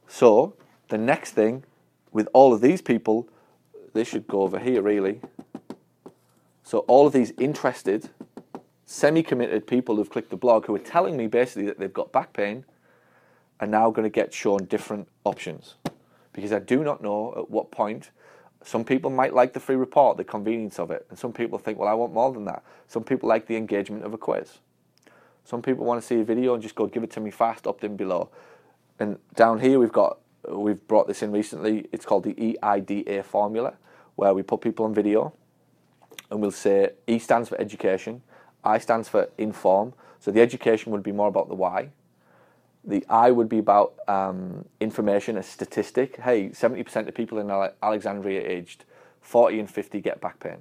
So, 0.07 0.53
the 0.89 0.99
next 0.99 1.31
thing 1.31 1.63
with 2.11 2.27
all 2.33 2.53
of 2.53 2.61
these 2.61 2.83
people, 2.83 3.27
this 3.93 4.07
should 4.07 4.27
go 4.27 4.41
over 4.41 4.59
here 4.59 4.81
really. 4.81 5.21
So, 6.63 6.79
all 6.79 7.07
of 7.07 7.13
these 7.13 7.31
interested, 7.39 8.09
semi 8.85 9.23
committed 9.23 9.65
people 9.65 9.95
who've 9.95 10.09
clicked 10.09 10.29
the 10.29 10.37
blog 10.37 10.65
who 10.65 10.75
are 10.75 10.79
telling 10.79 11.17
me 11.17 11.27
basically 11.27 11.65
that 11.65 11.79
they've 11.79 11.93
got 11.93 12.11
back 12.11 12.33
pain 12.33 12.65
are 13.59 13.67
now 13.67 13.89
going 13.89 14.03
to 14.03 14.09
get 14.09 14.33
shown 14.33 14.65
different 14.65 15.07
options. 15.23 15.75
Because 16.33 16.53
I 16.53 16.59
do 16.59 16.83
not 16.83 17.01
know 17.01 17.33
at 17.37 17.49
what 17.49 17.71
point 17.71 18.11
some 18.63 18.83
people 18.83 19.09
might 19.09 19.33
like 19.33 19.53
the 19.53 19.59
free 19.59 19.75
report, 19.75 20.17
the 20.17 20.23
convenience 20.23 20.79
of 20.79 20.91
it, 20.91 21.05
and 21.09 21.17
some 21.17 21.33
people 21.33 21.57
think, 21.57 21.77
well, 21.77 21.87
I 21.87 21.93
want 21.93 22.13
more 22.13 22.31
than 22.31 22.45
that. 22.45 22.63
Some 22.87 23.03
people 23.03 23.27
like 23.27 23.47
the 23.47 23.55
engagement 23.55 24.03
of 24.03 24.13
a 24.13 24.17
quiz. 24.17 24.59
Some 25.43 25.61
people 25.61 25.85
want 25.85 26.01
to 26.01 26.05
see 26.05 26.19
a 26.19 26.23
video 26.23 26.53
and 26.53 26.61
just 26.61 26.75
go, 26.75 26.85
give 26.85 27.03
it 27.03 27.11
to 27.11 27.19
me 27.19 27.31
fast, 27.31 27.65
opt 27.65 27.83
in 27.83 27.95
below. 27.95 28.29
And 28.99 29.17
down 29.35 29.59
here 29.59 29.79
we've 29.79 29.91
got, 29.91 30.19
we've 30.47 30.85
brought 30.87 31.07
this 31.07 31.21
in 31.21 31.31
recently. 31.31 31.87
It's 31.91 32.05
called 32.05 32.23
the 32.23 32.33
EIDA 32.33 33.23
formula, 33.23 33.73
where 34.15 34.33
we 34.33 34.43
put 34.43 34.61
people 34.61 34.85
on 34.85 34.93
video, 34.93 35.33
and 36.29 36.41
we'll 36.41 36.51
say 36.51 36.91
E 37.07 37.19
stands 37.19 37.49
for 37.49 37.59
education, 37.59 38.21
I 38.63 38.77
stands 38.77 39.09
for 39.09 39.29
inform. 39.37 39.93
So 40.19 40.31
the 40.31 40.41
education 40.41 40.91
would 40.91 41.03
be 41.03 41.11
more 41.11 41.27
about 41.27 41.47
the 41.47 41.55
why. 41.55 41.89
The 42.83 43.05
I 43.09 43.31
would 43.31 43.49
be 43.49 43.59
about 43.59 43.93
um, 44.07 44.65
information, 44.79 45.37
a 45.37 45.43
statistic. 45.43 46.17
Hey, 46.17 46.49
70% 46.49 47.07
of 47.07 47.15
people 47.15 47.39
in 47.39 47.49
Alexandria 47.49 48.41
aged 48.45 48.85
40 49.21 49.59
and 49.59 49.69
50 49.69 50.01
get 50.01 50.19
back 50.19 50.39
pain. 50.39 50.57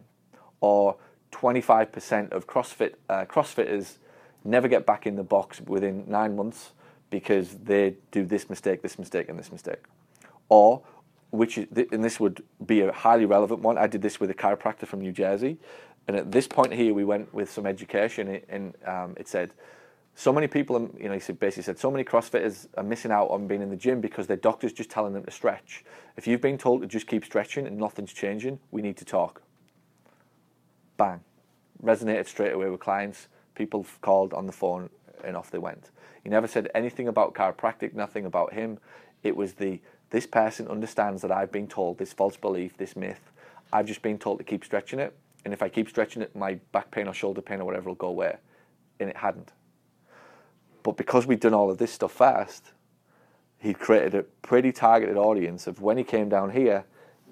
Or 0.61 0.97
25% 1.33 2.33
of 2.33 2.47
CrossFit 2.47 2.95
uh, 3.09 3.25
CrossFitters 3.27 3.97
never 4.45 4.69
get 4.69 4.87
back 4.87 5.07
in 5.07 5.17
the 5.17 5.23
box 5.23 5.61
within 5.61 6.05
nine 6.09 6.37
months 6.37 6.71
because 7.11 7.55
they 7.57 7.97
do 8.11 8.25
this 8.25 8.49
mistake, 8.51 8.83
this 8.83 8.99
mistake, 8.99 9.29
and 9.29 9.39
this 9.39 9.53
mistake. 9.53 9.83
Or, 10.49 10.83
which 11.31 11.59
is, 11.59 11.67
and 11.93 12.05
this 12.05 12.19
would 12.19 12.43
be 12.65 12.81
a 12.81 12.93
highly 12.93 13.27
relevant 13.27 13.61
one. 13.61 13.79
I 13.79 13.87
did 13.87 14.03
this 14.03 14.21
with 14.21 14.31
a 14.31 14.35
chiropractor 14.35 14.87
from 14.87 15.01
New 15.01 15.13
Jersey, 15.13 15.59
and 16.07 16.17
at 16.17 16.33
this 16.33 16.47
point 16.47 16.73
here, 16.73 16.95
we 16.95 17.05
went 17.05 17.33
with 17.35 17.51
some 17.51 17.67
education, 17.67 18.41
and 18.49 18.75
um, 18.87 19.15
it 19.19 19.29
said 19.29 19.53
so 20.19 20.33
many 20.33 20.49
people, 20.49 20.91
you 20.99 21.09
know, 21.09 21.17
he 21.17 21.33
basically 21.33 21.63
said, 21.63 21.79
so 21.79 21.93
many 21.93 22.03
CrossFitters 22.03 22.67
are 22.77 22.83
missing 22.83 23.13
out 23.13 23.27
on 23.31 23.47
being 23.47 23.63
in 23.63 23.71
the 23.71 23.77
gym 23.77 24.01
because 24.01 24.27
their 24.27 24.37
doctor's 24.37 24.73
just 24.73 24.91
telling 24.91 25.13
them 25.13 25.23
to 25.23 25.31
stretch. 25.31 25.85
If 26.17 26.27
you've 26.27 26.41
been 26.41 26.59
told 26.59 26.81
to 26.81 26.89
just 26.89 27.07
keep 27.07 27.25
stretching 27.25 27.69
and 27.69 27.79
nothing's 27.79 28.13
changing, 28.13 28.59
we 28.73 28.83
need 28.83 28.97
to 28.97 29.05
talk. 29.05 29.43
Bang. 30.97 31.21
resonated 31.81 32.27
straight 32.27 32.53
away 32.53 32.69
with 32.69 32.81
clients. 32.81 33.29
People 33.55 33.87
called 34.01 34.33
on 34.35 34.47
the 34.47 34.53
phone 34.53 34.91
and 35.25 35.37
off 35.37 35.51
they 35.51 35.59
went. 35.59 35.91
He 36.23 36.29
never 36.29 36.47
said 36.47 36.71
anything 36.75 37.09
about 37.09 37.35
chiropractic, 37.35 37.95
nothing 37.95 38.25
about 38.25 38.53
him. 38.53 38.79
It 39.23 39.37
was 39.37 39.55
the 39.55 39.81
this 40.11 40.27
person 40.27 40.69
understands 40.69 41.21
that 41.23 41.31
I've 41.31 41.53
been 41.53 41.67
told 41.67 41.99
this 41.99 42.13
false 42.13 42.37
belief, 42.37 42.77
this 42.77 42.97
myth. 42.97 43.31
I've 43.73 43.87
just 43.87 44.01
been 44.01 44.19
told 44.19 44.39
to 44.39 44.45
keep 44.45 44.65
stretching 44.65 44.99
it, 44.99 45.15
and 45.45 45.53
if 45.53 45.63
I 45.63 45.69
keep 45.69 45.89
stretching 45.89 46.23
it, 46.23 46.35
my 46.35 46.55
back 46.73 46.91
pain 46.91 47.07
or 47.07 47.13
shoulder 47.13 47.43
pain 47.43 47.61
or 47.61 47.65
whatever 47.65 47.91
will 47.91 47.95
go 47.95 48.09
away, 48.09 48.37
and 49.01 49.11
it 49.11 49.19
hadn't. 49.19 49.53
But 50.83 50.97
because 50.97 51.27
we'd 51.27 51.41
done 51.41 51.53
all 51.53 51.71
of 51.71 51.77
this 51.79 51.93
stuff 51.93 52.13
fast, 52.13 52.73
he'd 53.59 53.79
created 53.79 54.15
a 54.15 54.23
pretty 54.23 54.73
targeted 54.73 55.17
audience 55.17 55.67
of 55.67 55.83
when 55.83 55.99
he 55.99 56.05
came 56.05 56.29
down 56.29 56.51
here, 56.51 56.85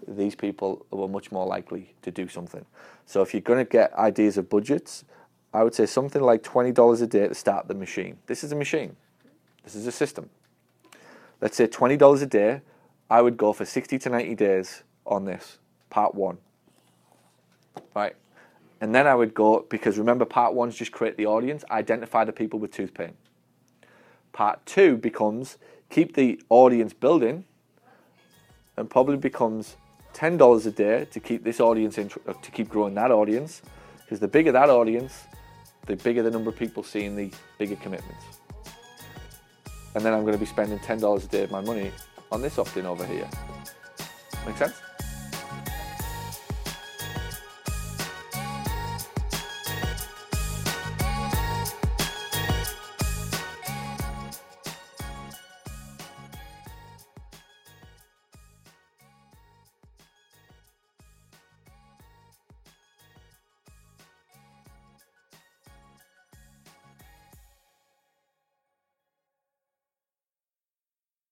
these 0.07 0.35
people 0.35 0.85
were 0.90 1.09
much 1.09 1.33
more 1.33 1.46
likely 1.46 1.94
to 2.03 2.11
do 2.11 2.29
something. 2.29 2.66
So 3.07 3.22
if 3.22 3.33
you're 3.33 3.40
going 3.40 3.64
to 3.64 3.70
get 3.70 3.94
ideas 3.94 4.37
of 4.37 4.51
budgets, 4.51 5.05
I 5.52 5.62
would 5.62 5.74
say 5.74 5.87
something 5.87 6.22
like 6.22 6.42
$20 6.42 7.02
a 7.02 7.06
day 7.06 7.28
to 7.28 7.35
start 7.35 7.68
the 7.68 7.74
machine. 7.74 8.18
This 8.26 8.44
is 8.44 8.52
a 8.52 8.56
machine. 8.56 8.96
This 9.64 9.74
is 9.74 9.87
a 9.87 9.92
system. 9.92 10.30
Let's 11.40 11.56
say 11.56 11.66
$20 11.66 12.22
a 12.22 12.26
day. 12.26 12.61
I 13.09 13.22
would 13.22 13.37
go 13.37 13.52
for 13.52 13.64
60 13.64 13.98
to 13.98 14.11
90 14.11 14.35
days 14.35 14.82
on 15.06 15.24
this, 15.24 15.59
part 15.90 16.14
one. 16.14 16.38
Right? 17.94 18.16
And 18.80 18.94
then 18.94 19.06
I 19.06 19.14
would 19.14 19.32
go, 19.35 19.64
because 19.68 19.98
remember, 19.98 20.24
part 20.24 20.54
one's 20.54 20.76
just 20.76 20.92
create 20.92 21.16
the 21.16 21.26
audience, 21.26 21.64
identify 21.70 22.24
the 22.24 22.32
people 22.32 22.59
with 22.59 22.72
tooth 22.72 22.92
pain. 22.92 23.14
Part 24.32 24.64
two 24.66 24.96
becomes 24.96 25.56
keep 25.88 26.14
the 26.14 26.40
audience 26.50 26.92
building 26.92 27.44
and 28.76 28.90
probably 28.90 29.16
becomes 29.16 29.76
$10 30.14 30.66
a 30.66 30.70
day 30.70 31.06
to 31.11 31.20
keep 31.20 31.44
this 31.44 31.61
audience, 31.61 31.96
in, 31.98 32.11
uh, 32.26 32.32
to 32.35 32.50
keep 32.50 32.68
growing 32.68 32.94
that 32.94 33.11
audience. 33.11 33.62
Because 34.00 34.20
the 34.20 34.28
bigger 34.28 34.52
that 34.52 34.68
audience, 34.68 35.24
the 35.87 35.96
bigger 35.96 36.22
the 36.22 36.31
number 36.31 36.51
of 36.51 36.57
people 36.57 36.83
seeing 36.83 37.16
the 37.16 37.33
bigger 37.59 37.77
commitments. 37.77 38.25
And 39.94 40.05
then 40.05 40.12
I'm 40.12 40.22
going 40.22 40.35
to 40.35 40.38
be 40.38 40.46
spending 40.46 40.79
$10 40.79 41.25
a 41.25 41.29
day 41.29 41.44
of 41.44 41.51
my 41.51 41.61
money 41.61 41.90
on 42.31 42.42
this 42.42 42.59
opt-in 42.59 42.87
over 42.87 43.07
here. 43.07 43.29
Make 44.44 44.57
sense? 44.57 44.75